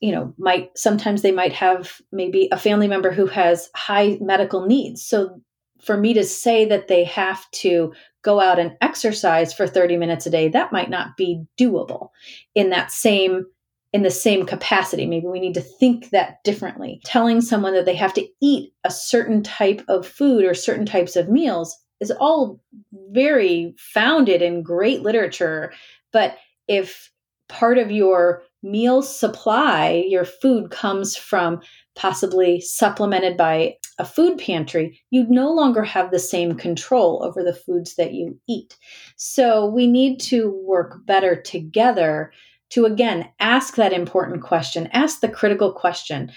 you 0.00 0.12
know 0.12 0.34
might 0.38 0.76
sometimes 0.76 1.22
they 1.22 1.32
might 1.32 1.52
have 1.52 2.00
maybe 2.12 2.48
a 2.52 2.58
family 2.58 2.88
member 2.88 3.10
who 3.10 3.26
has 3.26 3.70
high 3.74 4.18
medical 4.20 4.66
needs. 4.66 5.04
So 5.04 5.40
for 5.80 5.96
me 5.96 6.14
to 6.14 6.24
say 6.24 6.64
that 6.64 6.88
they 6.88 7.04
have 7.04 7.48
to 7.50 7.92
go 8.22 8.40
out 8.40 8.58
and 8.58 8.76
exercise 8.80 9.52
for 9.52 9.66
30 9.66 9.96
minutes 9.96 10.26
a 10.26 10.30
day 10.30 10.48
that 10.48 10.72
might 10.72 10.90
not 10.90 11.16
be 11.16 11.44
doable 11.58 12.10
in 12.54 12.70
that 12.70 12.90
same 12.90 13.46
in 13.92 14.02
the 14.02 14.10
same 14.10 14.44
capacity. 14.44 15.06
Maybe 15.06 15.26
we 15.26 15.40
need 15.40 15.54
to 15.54 15.60
think 15.62 16.10
that 16.10 16.44
differently. 16.44 17.00
Telling 17.04 17.40
someone 17.40 17.72
that 17.72 17.86
they 17.86 17.94
have 17.94 18.12
to 18.14 18.26
eat 18.42 18.74
a 18.84 18.90
certain 18.90 19.42
type 19.42 19.82
of 19.88 20.06
food 20.06 20.44
or 20.44 20.52
certain 20.52 20.84
types 20.84 21.16
of 21.16 21.30
meals 21.30 21.74
is 22.00 22.10
all 22.10 22.60
very 22.92 23.74
founded 23.78 24.42
in 24.42 24.62
great 24.62 25.00
literature. 25.02 25.72
But 26.12 26.36
if 26.68 27.10
part 27.48 27.78
of 27.78 27.90
your 27.90 28.42
meal 28.62 29.02
supply, 29.02 30.04
your 30.08 30.24
food 30.24 30.70
comes 30.70 31.16
from 31.16 31.60
possibly 31.94 32.60
supplemented 32.60 33.36
by 33.36 33.76
a 33.98 34.04
food 34.04 34.38
pantry, 34.38 35.00
you 35.10 35.26
no 35.28 35.52
longer 35.52 35.82
have 35.82 36.10
the 36.10 36.18
same 36.18 36.54
control 36.54 37.22
over 37.24 37.42
the 37.42 37.54
foods 37.54 37.96
that 37.96 38.12
you 38.12 38.38
eat. 38.48 38.76
So 39.16 39.66
we 39.66 39.86
need 39.86 40.20
to 40.20 40.50
work 40.64 41.06
better 41.06 41.40
together 41.40 42.32
to 42.70 42.84
again 42.84 43.28
ask 43.40 43.76
that 43.76 43.92
important 43.92 44.42
question, 44.42 44.88
ask 44.92 45.20
the 45.20 45.28
critical 45.28 45.72
question, 45.72 46.30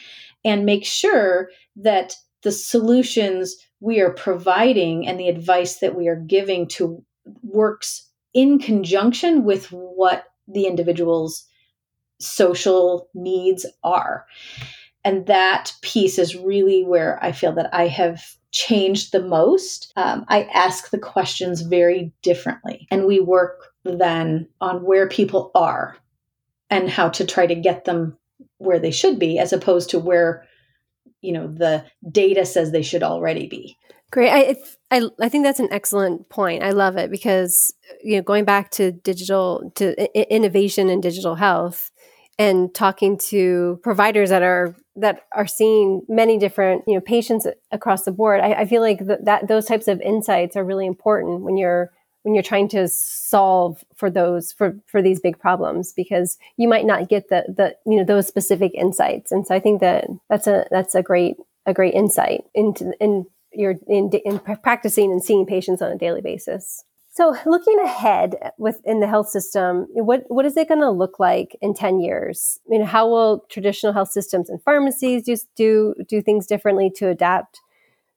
and 0.45 0.65
make 0.65 0.85
sure 0.85 1.49
that 1.75 2.15
the 2.43 2.51
solutions 2.51 3.55
we 3.81 3.99
are 3.99 4.13
providing 4.13 5.07
and 5.07 5.19
the 5.19 5.27
advice 5.27 5.79
that 5.79 5.95
we 5.95 6.07
are 6.07 6.15
giving 6.27 6.67
to 6.67 7.03
works 7.43 8.09
in 8.33 8.59
conjunction 8.59 9.43
with 9.43 9.65
what 9.71 10.25
the 10.49 10.65
individual's 10.65 11.45
social 12.19 13.09
needs 13.13 13.65
are. 13.83 14.25
And 15.05 15.25
that 15.27 15.73
piece 15.81 16.19
is 16.19 16.35
really 16.35 16.83
where 16.83 17.23
I 17.23 17.31
feel 17.31 17.53
that 17.53 17.73
I 17.73 17.87
have 17.87 18.21
changed 18.51 19.11
the 19.11 19.21
most. 19.21 19.93
Um, 19.95 20.25
I 20.27 20.43
ask 20.53 20.89
the 20.89 20.97
questions 20.97 21.61
very 21.61 22.11
differently, 22.21 22.87
and 22.91 23.05
we 23.05 23.19
work 23.19 23.71
then 23.85 24.47
on 24.59 24.83
where 24.83 25.07
people 25.07 25.51
are 25.55 25.97
and 26.69 26.89
how 26.89 27.09
to 27.09 27.25
try 27.25 27.47
to 27.47 27.55
get 27.55 27.85
them 27.85 28.17
where 28.57 28.79
they 28.79 28.91
should 28.91 29.19
be, 29.19 29.39
as 29.39 29.53
opposed 29.53 29.89
to 29.91 29.99
where 29.99 30.45
you 31.21 31.31
know 31.31 31.47
the 31.47 31.85
data 32.11 32.45
says 32.45 32.71
they 32.71 32.81
should 32.81 33.03
already 33.03 33.47
be. 33.47 33.77
Great. 34.11 34.31
I, 34.31 34.55
I, 34.89 35.07
I 35.21 35.29
think 35.29 35.43
that's 35.43 35.59
an 35.59 35.71
excellent 35.71 36.29
point. 36.29 36.63
I 36.63 36.71
love 36.71 36.97
it 36.97 37.11
because, 37.11 37.71
you 38.03 38.15
know, 38.15 38.23
going 38.23 38.43
back 38.43 38.71
to 38.71 38.91
digital, 38.91 39.71
to 39.75 39.95
I- 40.17 40.25
innovation 40.31 40.89
in 40.89 40.99
digital 40.99 41.35
health 41.35 41.91
and 42.39 42.73
talking 42.73 43.19
to 43.29 43.79
providers 43.83 44.31
that 44.31 44.41
are, 44.41 44.75
that 44.95 45.25
are 45.33 45.45
seeing 45.45 46.01
many 46.09 46.39
different, 46.39 46.85
you 46.87 46.95
know, 46.95 47.01
patients 47.01 47.45
across 47.71 48.03
the 48.03 48.11
board, 48.11 48.39
I, 48.41 48.53
I 48.53 48.65
feel 48.65 48.81
like 48.81 49.05
th- 49.05 49.19
that 49.25 49.47
those 49.47 49.65
types 49.65 49.87
of 49.87 50.01
insights 50.01 50.55
are 50.55 50.63
really 50.63 50.87
important 50.87 51.41
when 51.41 51.55
you're, 51.55 51.91
when 52.23 52.33
you're 52.33 52.43
trying 52.43 52.67
to 52.69 52.87
solve 52.87 53.83
for 53.95 54.09
those, 54.09 54.51
for, 54.51 54.75
for 54.87 55.03
these 55.03 55.19
big 55.19 55.37
problems, 55.37 55.93
because 55.93 56.37
you 56.57 56.67
might 56.67 56.85
not 56.85 57.09
get 57.09 57.29
the, 57.29 57.43
the, 57.47 57.75
you 57.85 57.97
know, 57.97 58.03
those 58.03 58.27
specific 58.27 58.73
insights. 58.73 59.31
And 59.31 59.45
so 59.45 59.53
I 59.53 59.59
think 59.59 59.81
that 59.81 60.07
that's 60.29 60.47
a, 60.47 60.65
that's 60.71 60.95
a 60.95 61.03
great, 61.03 61.35
a 61.67 61.73
great 61.75 61.93
insight 61.93 62.41
into, 62.55 62.91
in, 62.99 63.27
you're 63.59 63.75
in, 63.87 64.09
in 64.25 64.39
practicing 64.39 65.11
and 65.11 65.23
seeing 65.23 65.45
patients 65.45 65.81
on 65.81 65.91
a 65.91 65.97
daily 65.97 66.21
basis. 66.21 66.83
So, 67.11 67.35
looking 67.45 67.79
ahead 67.81 68.35
within 68.57 69.01
the 69.01 69.07
health 69.07 69.29
system, 69.29 69.87
what 69.91 70.23
what 70.27 70.45
is 70.45 70.55
it 70.55 70.69
going 70.69 70.79
to 70.79 70.89
look 70.89 71.19
like 71.19 71.57
in 71.61 71.73
ten 71.73 71.99
years? 71.99 72.59
I 72.65 72.69
mean, 72.69 72.83
how 72.83 73.09
will 73.09 73.45
traditional 73.49 73.93
health 73.93 74.11
systems 74.11 74.49
and 74.49 74.61
pharmacies 74.63 75.25
just 75.25 75.47
do 75.55 75.95
do 76.07 76.21
things 76.21 76.47
differently 76.47 76.89
to 76.95 77.09
adapt 77.09 77.59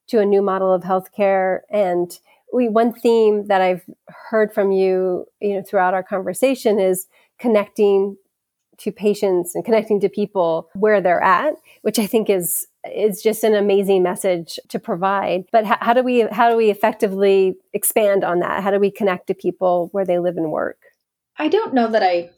to 0.07 0.19
a 0.19 0.25
new 0.25 0.41
model 0.41 0.73
of 0.73 0.83
healthcare? 0.83 1.61
And 1.69 2.17
we 2.53 2.69
one 2.69 2.93
theme 2.93 3.47
that 3.47 3.61
I've 3.61 3.83
heard 4.29 4.53
from 4.53 4.71
you, 4.71 5.25
you 5.41 5.55
know, 5.55 5.63
throughout 5.67 5.93
our 5.93 6.03
conversation 6.03 6.79
is 6.79 7.07
connecting 7.39 8.15
to 8.77 8.91
patients 8.91 9.55
and 9.55 9.65
connecting 9.65 9.99
to 9.99 10.09
people 10.09 10.69
where 10.75 11.01
they're 11.01 11.23
at, 11.23 11.55
which 11.81 11.99
I 11.99 12.05
think 12.05 12.29
is 12.29 12.67
is 12.91 13.21
just 13.21 13.43
an 13.43 13.53
amazing 13.53 14.03
message 14.03 14.59
to 14.69 14.79
provide. 14.79 15.45
But 15.51 15.65
how, 15.65 15.77
how 15.79 15.93
do 15.93 16.03
we 16.03 16.21
how 16.21 16.49
do 16.49 16.57
we 16.57 16.69
effectively 16.69 17.55
expand 17.73 18.23
on 18.23 18.39
that? 18.39 18.63
How 18.63 18.71
do 18.71 18.79
we 18.79 18.91
connect 18.91 19.27
to 19.27 19.33
people 19.33 19.89
where 19.91 20.05
they 20.05 20.19
live 20.19 20.37
and 20.37 20.51
work? 20.51 20.79
I 21.37 21.47
don't 21.47 21.73
know 21.73 21.87
that 21.89 22.03
I 22.03 22.29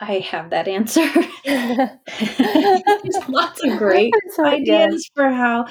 I 0.00 0.20
have 0.20 0.50
that 0.50 0.66
answer. 0.66 1.06
There's 1.44 3.18
lots 3.28 3.62
of 3.62 3.76
great 3.76 4.14
ideas 4.38 5.08
for 5.14 5.30
how 5.30 5.66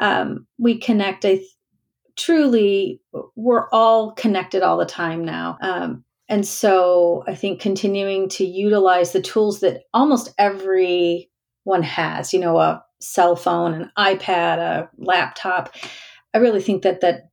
um, 0.00 0.46
we 0.58 0.78
connect. 0.78 1.24
I 1.24 1.36
th- 1.36 1.48
truly, 2.16 3.00
we're 3.34 3.68
all 3.70 4.12
connected 4.12 4.62
all 4.62 4.76
the 4.76 4.86
time 4.86 5.24
now. 5.24 5.58
Um, 5.60 6.04
and 6.28 6.46
so 6.46 7.24
I 7.26 7.34
think 7.34 7.60
continuing 7.60 8.28
to 8.30 8.44
utilize 8.44 9.12
the 9.12 9.20
tools 9.20 9.60
that 9.60 9.82
almost 9.92 10.32
everyone 10.38 11.26
has, 11.82 12.32
you 12.32 12.38
know, 12.38 12.58
a 12.58 12.83
cell 13.04 13.36
phone, 13.36 13.74
an 13.74 13.92
iPad, 13.98 14.58
a 14.58 14.90
laptop. 14.98 15.74
I 16.32 16.38
really 16.38 16.62
think 16.62 16.82
that 16.82 17.00
that 17.00 17.28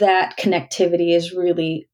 that 0.00 0.38
connectivity 0.38 1.14
is 1.14 1.34
really 1.34 1.88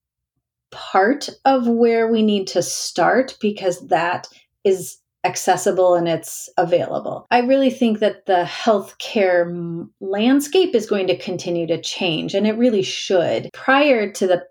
part 0.70 1.28
of 1.44 1.66
where 1.66 2.10
we 2.10 2.22
need 2.22 2.46
to 2.48 2.62
start 2.62 3.37
because 3.40 3.87
that 3.88 4.28
is 4.64 4.98
accessible 5.24 5.94
and 5.94 6.06
it's 6.06 6.48
available. 6.58 7.26
I 7.30 7.38
really 7.40 7.70
think 7.70 8.00
that 8.00 8.26
the 8.26 8.44
healthcare 8.44 9.88
landscape 10.00 10.74
is 10.74 10.87
going 10.87 11.06
to 11.06 11.18
continue 11.18 11.66
to 11.66 11.80
change 11.80 12.34
and 12.34 12.46
it 12.46 12.58
really 12.58 12.82
should. 12.82 13.48
Prior 13.52 14.12
to 14.12 14.26
the 14.26 14.44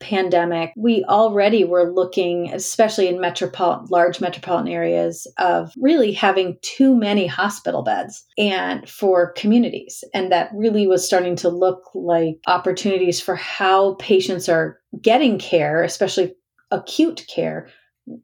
pandemic, 0.00 0.72
we 0.76 1.04
already 1.04 1.64
were 1.64 1.92
looking, 1.92 2.52
especially 2.52 3.08
in 3.08 3.20
metropolitan, 3.20 3.86
large 3.90 4.20
metropolitan 4.20 4.68
areas, 4.68 5.26
of 5.38 5.72
really 5.76 6.12
having 6.12 6.58
too 6.62 6.94
many 6.94 7.26
hospital 7.26 7.82
beds 7.82 8.24
and 8.36 8.88
for 8.88 9.32
communities. 9.32 10.04
And 10.14 10.30
that 10.32 10.50
really 10.54 10.86
was 10.86 11.06
starting 11.06 11.36
to 11.36 11.48
look 11.48 11.82
like 11.94 12.36
opportunities 12.46 13.20
for 13.20 13.36
how 13.36 13.94
patients 13.94 14.48
are 14.48 14.78
getting 15.00 15.38
care, 15.38 15.82
especially 15.82 16.34
acute 16.70 17.24
care, 17.28 17.68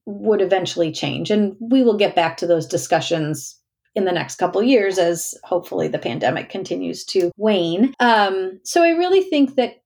would 0.06 0.40
eventually 0.40 0.92
change. 0.92 1.30
And 1.30 1.56
we 1.60 1.82
will 1.82 1.96
get 1.96 2.14
back 2.14 2.36
to 2.38 2.46
those 2.46 2.66
discussions 2.66 3.58
in 3.94 4.04
the 4.04 4.12
next 4.12 4.36
couple 4.36 4.62
years 4.62 4.98
as 4.98 5.34
hopefully 5.44 5.88
the 5.88 5.98
pandemic 5.98 6.48
continues 6.48 7.04
to 7.04 7.30
wane. 7.36 7.92
Um, 8.00 8.58
so 8.64 8.82
I 8.82 8.90
really 8.90 9.20
think 9.20 9.56
that 9.56 9.81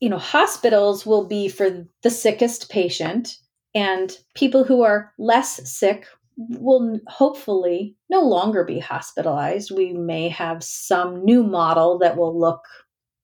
you 0.00 0.08
know, 0.08 0.18
hospitals 0.18 1.04
will 1.04 1.26
be 1.26 1.48
for 1.48 1.86
the 2.02 2.10
sickest 2.10 2.70
patient, 2.70 3.36
and 3.74 4.16
people 4.34 4.64
who 4.64 4.82
are 4.82 5.12
less 5.18 5.60
sick 5.70 6.06
will 6.36 7.00
hopefully 7.08 7.96
no 8.08 8.20
longer 8.20 8.64
be 8.64 8.78
hospitalized. 8.78 9.72
We 9.72 9.92
may 9.92 10.28
have 10.28 10.62
some 10.62 11.24
new 11.24 11.42
model 11.42 11.98
that 11.98 12.16
will 12.16 12.38
look 12.38 12.60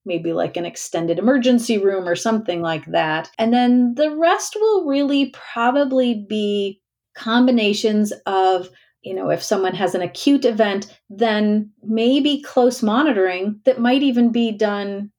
maybe 0.04 0.32
like 0.32 0.56
an 0.56 0.66
extended 0.66 1.18
emergency 1.18 1.78
room 1.78 2.06
or 2.06 2.16
something 2.16 2.60
like 2.60 2.84
that. 2.86 3.30
And 3.38 3.54
then 3.54 3.94
the 3.94 4.14
rest 4.14 4.56
will 4.60 4.84
really 4.84 5.32
probably 5.32 6.26
be 6.28 6.82
combinations 7.14 8.12
of 8.26 8.68
you 9.04 9.14
know, 9.14 9.30
if 9.30 9.42
someone 9.42 9.74
has 9.74 9.94
an 9.94 10.00
acute 10.00 10.46
event, 10.46 10.98
then 11.10 11.70
maybe 11.82 12.42
close 12.42 12.82
monitoring 12.82 13.60
that 13.66 13.78
might 13.78 14.02
even 14.02 14.32
be 14.32 14.50
done 14.50 15.12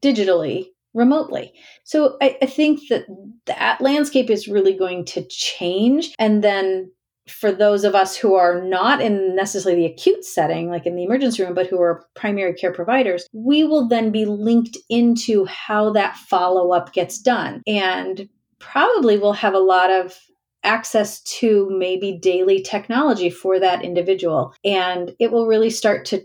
digitally, 0.00 0.66
remotely. 0.94 1.52
So 1.84 2.16
I, 2.20 2.36
I, 2.42 2.46
think 2.46 2.80
that 2.88 3.04
that 3.46 3.80
landscape 3.80 4.28
is 4.28 4.48
really 4.48 4.76
going 4.76 5.04
to 5.06 5.24
change. 5.28 6.12
And 6.18 6.42
then 6.42 6.90
for 7.28 7.52
those 7.52 7.84
of 7.84 7.94
us 7.94 8.16
who 8.16 8.34
are 8.34 8.60
not 8.60 9.00
in 9.00 9.36
necessarily 9.36 9.82
the 9.82 9.92
acute 9.92 10.24
setting, 10.24 10.68
like 10.68 10.86
in 10.86 10.96
the 10.96 11.04
emergency 11.04 11.42
room, 11.42 11.54
but 11.54 11.66
who 11.66 11.80
are 11.80 12.04
primary 12.14 12.54
care 12.54 12.72
providers, 12.72 13.26
we 13.32 13.64
will 13.64 13.88
then 13.88 14.10
be 14.10 14.24
linked 14.24 14.76
into 14.88 15.44
how 15.44 15.92
that 15.92 16.16
follow 16.16 16.72
up 16.72 16.92
gets 16.92 17.18
done. 17.18 17.62
And 17.66 18.28
probably 18.58 19.16
we'll 19.16 19.32
have 19.32 19.54
a 19.54 19.58
lot 19.58 19.90
of 19.90 20.18
access 20.62 21.22
to 21.22 21.68
maybe 21.70 22.18
daily 22.20 22.62
technology 22.62 23.30
for 23.30 23.58
that 23.58 23.82
individual. 23.82 24.54
And 24.64 25.14
it 25.18 25.32
will 25.32 25.46
really 25.46 25.70
start 25.70 26.04
to, 26.06 26.22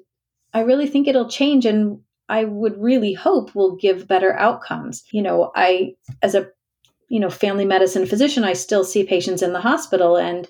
I 0.54 0.62
really 0.62 0.88
think 0.88 1.08
it'll 1.08 1.30
change 1.30 1.66
and 1.66 2.00
I 2.30 2.46
would 2.46 2.82
really 2.82 3.14
hope 3.14 3.54
will 3.56 3.76
give 3.76 4.08
better 4.08 4.34
outcomes. 4.34 5.04
You 5.12 5.22
know, 5.22 5.52
I, 5.56 5.96
as 6.22 6.36
a, 6.36 6.48
you 7.10 7.20
know, 7.20 7.30
family 7.30 7.66
medicine 7.66 8.06
physician, 8.06 8.44
I 8.44 8.54
still 8.54 8.84
see 8.84 9.04
patients 9.04 9.42
in 9.42 9.54
the 9.54 9.62
hospital 9.62 10.18
and, 10.18 10.48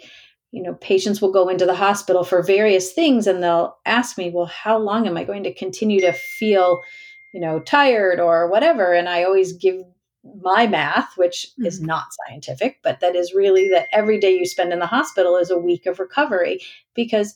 you 0.51 0.63
know, 0.63 0.75
patients 0.75 1.21
will 1.21 1.31
go 1.31 1.49
into 1.49 1.65
the 1.65 1.75
hospital 1.75 2.23
for 2.23 2.41
various 2.41 2.93
things 2.93 3.27
and 3.27 3.43
they'll 3.43 3.77
ask 3.85 4.17
me, 4.17 4.29
well, 4.29 4.45
how 4.45 4.77
long 4.77 5.05
am 5.05 5.17
I 5.17 5.25
going 5.25 5.43
to 5.43 5.53
continue 5.53 5.99
to 6.01 6.13
feel, 6.13 6.81
you 7.33 7.41
know, 7.41 7.59
tired 7.59 8.21
or 8.21 8.49
whatever? 8.49 8.93
And 8.93 9.09
I 9.09 9.23
always 9.23 9.51
give 9.51 9.81
my 10.41 10.67
math, 10.67 11.17
which 11.17 11.47
mm-hmm. 11.51 11.65
is 11.65 11.81
not 11.81 12.05
scientific, 12.27 12.79
but 12.83 12.99
that 13.01 13.15
is 13.15 13.33
really 13.33 13.69
that 13.69 13.87
every 13.91 14.19
day 14.19 14.31
you 14.31 14.45
spend 14.45 14.73
in 14.73 14.79
the 14.79 14.87
hospital 14.87 15.37
is 15.37 15.51
a 15.51 15.57
week 15.57 15.85
of 15.85 15.99
recovery 15.99 16.61
because 16.93 17.35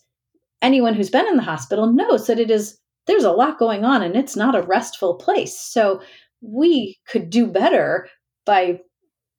anyone 0.62 0.94
who's 0.94 1.10
been 1.10 1.28
in 1.28 1.38
the 1.38 1.44
hospital 1.44 1.92
knows 1.92 2.28
that 2.28 2.40
it 2.40 2.50
is 2.50 2.78
there's 3.10 3.24
a 3.24 3.32
lot 3.32 3.58
going 3.58 3.84
on 3.84 4.04
and 4.04 4.16
it's 4.16 4.36
not 4.36 4.56
a 4.56 4.62
restful 4.62 5.16
place. 5.16 5.60
So 5.60 6.00
we 6.42 7.00
could 7.08 7.32
do 7.32 7.48
better 7.48 8.08
by 8.46 8.82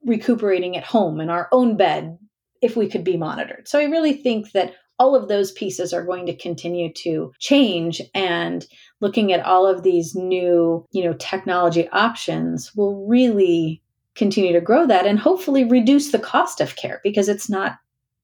recuperating 0.05 0.77
at 0.77 0.83
home 0.83 1.21
in 1.21 1.31
our 1.31 1.49
own 1.53 1.77
bed 1.77 2.19
if 2.61 2.77
we 2.77 2.89
could 2.89 3.05
be 3.05 3.17
monitored. 3.17 3.69
So 3.69 3.79
I 3.79 3.85
really 3.85 4.13
think 4.13 4.51
that 4.53 4.75
all 4.99 5.15
of 5.15 5.29
those 5.29 5.53
pieces 5.53 5.93
are 5.93 6.05
going 6.05 6.27
to 6.27 6.37
continue 6.37 6.93
to 6.95 7.33
change 7.39 8.03
and 8.13 8.67
looking 9.01 9.33
at 9.33 9.47
all 9.47 9.69
of 9.69 9.85
these 9.85 10.17
new, 10.17 10.85
you 10.91 11.05
know, 11.05 11.15
technology 11.15 11.89
options 11.91 12.75
will 12.75 13.07
really 13.07 13.81
continue 14.17 14.53
to 14.53 14.61
grow 14.61 14.85
that 14.85 15.07
and 15.07 15.21
hopefully 15.21 15.63
reduce 15.63 16.11
the 16.11 16.19
cost 16.19 16.61
of 16.61 16.75
care 16.75 17.01
because 17.05 17.29
it's 17.29 17.49
not 17.49 17.77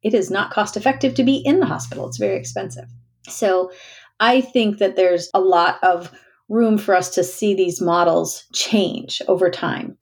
it 0.03 0.13
is 0.13 0.29
not 0.29 0.51
cost 0.51 0.77
effective 0.77 1.15
to 1.15 1.25
be 1.25 1.37
in 1.37 1.61
the 1.61 1.67
hospital. 1.67 2.07
It's 2.09 2.19
very 2.19 2.37
expensive. 2.37 2.85
So 3.29 3.71
I 4.21 4.41
think 4.41 4.79
that 4.79 4.97
there's 4.97 5.31
a 5.35 5.41
lot 5.41 5.83
of 5.83 6.13
room 6.49 6.79
for 6.79 6.95
us 6.95 7.11
to 7.11 7.25
see 7.25 7.55
these 7.55 7.81
models 7.81 8.47
change 8.53 9.21
over 9.29 9.51
time. 9.51 9.97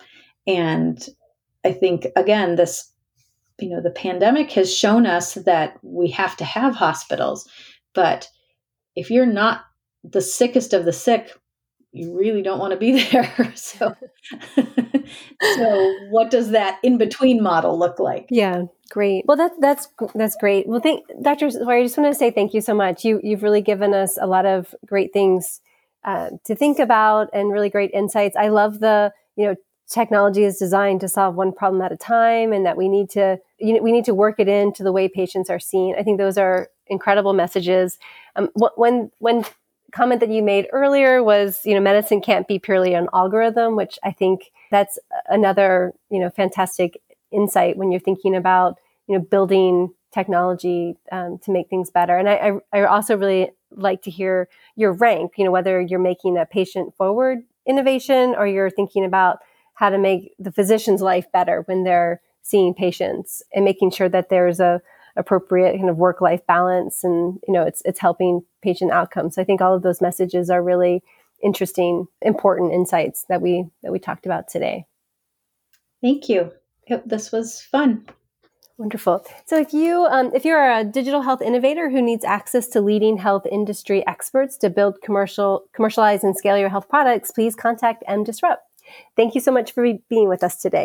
And 0.46 1.06
I 1.64 1.72
think 1.72 2.06
again 2.16 2.56
this 2.56 2.90
you 3.58 3.70
know 3.70 3.80
the 3.80 3.90
pandemic 3.90 4.50
has 4.52 4.74
shown 4.74 5.06
us 5.06 5.34
that 5.34 5.78
we 5.82 6.10
have 6.10 6.36
to 6.38 6.44
have 6.44 6.74
hospitals, 6.74 7.48
but 7.94 8.28
if 8.96 9.10
you're 9.10 9.26
not 9.26 9.62
the 10.02 10.20
sickest 10.20 10.72
of 10.72 10.84
the 10.84 10.92
sick, 10.92 11.32
you 11.92 12.16
really 12.16 12.42
don't 12.42 12.58
want 12.58 12.72
to 12.72 12.76
be 12.76 13.02
there. 13.10 13.52
so, 13.54 13.94
so 15.56 15.94
what 16.10 16.30
does 16.30 16.50
that 16.50 16.78
in 16.82 16.98
between 16.98 17.42
model 17.42 17.78
look 17.78 17.98
like? 17.98 18.26
Yeah, 18.30 18.64
great. 18.90 19.24
Well, 19.26 19.36
that's 19.36 19.56
that's 19.60 19.88
that's 20.14 20.36
great. 20.36 20.66
Well, 20.66 20.80
thank 20.80 21.04
Dr. 21.22 21.50
Sorry, 21.50 21.80
I 21.80 21.84
just 21.84 21.96
want 21.96 22.12
to 22.12 22.18
say 22.18 22.30
thank 22.30 22.54
you 22.54 22.60
so 22.60 22.74
much. 22.74 23.04
You 23.04 23.20
you've 23.22 23.42
really 23.42 23.62
given 23.62 23.94
us 23.94 24.18
a 24.20 24.26
lot 24.26 24.46
of 24.46 24.74
great 24.86 25.12
things 25.12 25.60
uh, 26.04 26.30
to 26.44 26.54
think 26.54 26.78
about 26.78 27.30
and 27.32 27.50
really 27.50 27.70
great 27.70 27.90
insights. 27.92 28.36
I 28.36 28.48
love 28.48 28.80
the 28.80 29.12
you 29.36 29.46
know 29.46 29.56
technology 29.88 30.44
is 30.44 30.58
designed 30.58 31.00
to 31.02 31.08
solve 31.08 31.34
one 31.34 31.52
problem 31.52 31.82
at 31.82 31.92
a 31.92 31.96
time, 31.96 32.52
and 32.52 32.64
that 32.66 32.76
we 32.76 32.88
need 32.88 33.10
to 33.10 33.38
you 33.58 33.74
know, 33.74 33.82
we 33.82 33.92
need 33.92 34.04
to 34.04 34.14
work 34.14 34.36
it 34.38 34.48
into 34.48 34.82
the 34.82 34.92
way 34.92 35.08
patients 35.08 35.50
are 35.50 35.58
seen. 35.60 35.94
I 35.98 36.02
think 36.02 36.18
those 36.18 36.38
are 36.38 36.68
incredible 36.86 37.32
messages. 37.32 37.98
Um, 38.36 38.50
when 38.76 39.10
when 39.18 39.44
comment 39.94 40.20
that 40.20 40.28
you 40.30 40.42
made 40.42 40.66
earlier 40.72 41.22
was, 41.22 41.60
you 41.64 41.72
know, 41.72 41.80
medicine 41.80 42.20
can't 42.20 42.48
be 42.48 42.58
purely 42.58 42.94
an 42.94 43.08
algorithm, 43.14 43.76
which 43.76 43.98
I 44.02 44.10
think 44.10 44.50
that's 44.70 44.98
another, 45.28 45.94
you 46.10 46.18
know, 46.18 46.30
fantastic 46.30 47.00
insight 47.34 47.76
when 47.76 47.90
you're 47.90 48.00
thinking 48.00 48.34
about, 48.34 48.78
you 49.06 49.16
know, 49.16 49.24
building 49.24 49.92
technology 50.12 50.96
um, 51.10 51.38
to 51.38 51.50
make 51.50 51.68
things 51.68 51.90
better. 51.90 52.16
And 52.16 52.28
I, 52.28 52.60
I, 52.72 52.80
I 52.80 52.84
also 52.84 53.16
really 53.16 53.50
like 53.72 54.02
to 54.02 54.10
hear 54.10 54.48
your 54.76 54.92
rank, 54.92 55.32
you 55.36 55.44
know, 55.44 55.50
whether 55.50 55.80
you're 55.80 55.98
making 55.98 56.38
a 56.38 56.46
patient 56.46 56.96
forward 56.96 57.40
innovation 57.66 58.34
or 58.36 58.46
you're 58.46 58.70
thinking 58.70 59.04
about 59.04 59.38
how 59.74 59.90
to 59.90 59.98
make 59.98 60.32
the 60.38 60.52
physician's 60.52 61.02
life 61.02 61.30
better 61.32 61.62
when 61.62 61.82
they're 61.82 62.20
seeing 62.42 62.74
patients 62.74 63.42
and 63.52 63.64
making 63.64 63.90
sure 63.90 64.08
that 64.08 64.28
there's 64.28 64.60
a 64.60 64.80
appropriate 65.16 65.76
kind 65.76 65.88
of 65.88 65.96
work 65.96 66.20
life 66.20 66.44
balance 66.46 67.04
and 67.04 67.38
you 67.46 67.54
know 67.54 67.62
it's 67.62 67.82
it's 67.84 68.00
helping 68.00 68.42
patient 68.62 68.90
outcomes. 68.90 69.36
So 69.36 69.42
i 69.42 69.44
think 69.44 69.60
all 69.60 69.74
of 69.74 69.82
those 69.82 70.00
messages 70.00 70.50
are 70.50 70.62
really 70.62 71.02
interesting 71.42 72.06
important 72.20 72.72
insights 72.72 73.24
that 73.28 73.40
we 73.40 73.64
that 73.82 73.92
we 73.92 73.98
talked 73.98 74.26
about 74.26 74.48
today. 74.48 74.86
Thank 76.02 76.28
you 76.28 76.52
yep, 76.88 77.02
this 77.06 77.32
was 77.32 77.60
fun 77.60 78.06
Wonderful. 78.76 79.24
So, 79.46 79.56
if 79.56 79.72
you 79.72 80.04
um, 80.06 80.32
if 80.34 80.44
you're 80.44 80.68
a 80.68 80.82
digital 80.82 81.22
health 81.22 81.40
innovator 81.40 81.88
who 81.88 82.02
needs 82.02 82.24
access 82.24 82.66
to 82.70 82.80
leading 82.80 83.16
health 83.16 83.46
industry 83.46 84.04
experts 84.08 84.56
to 84.58 84.68
build 84.68 85.00
commercial, 85.00 85.64
commercialize, 85.72 86.24
and 86.24 86.36
scale 86.36 86.58
your 86.58 86.68
health 86.68 86.88
products, 86.88 87.30
please 87.30 87.54
contact 87.54 88.02
MDisrupt. 88.08 88.56
Thank 89.16 89.36
you 89.36 89.40
so 89.40 89.52
much 89.52 89.70
for 89.70 89.86
being 90.10 90.28
with 90.28 90.42
us 90.42 90.56
today. 90.56 90.82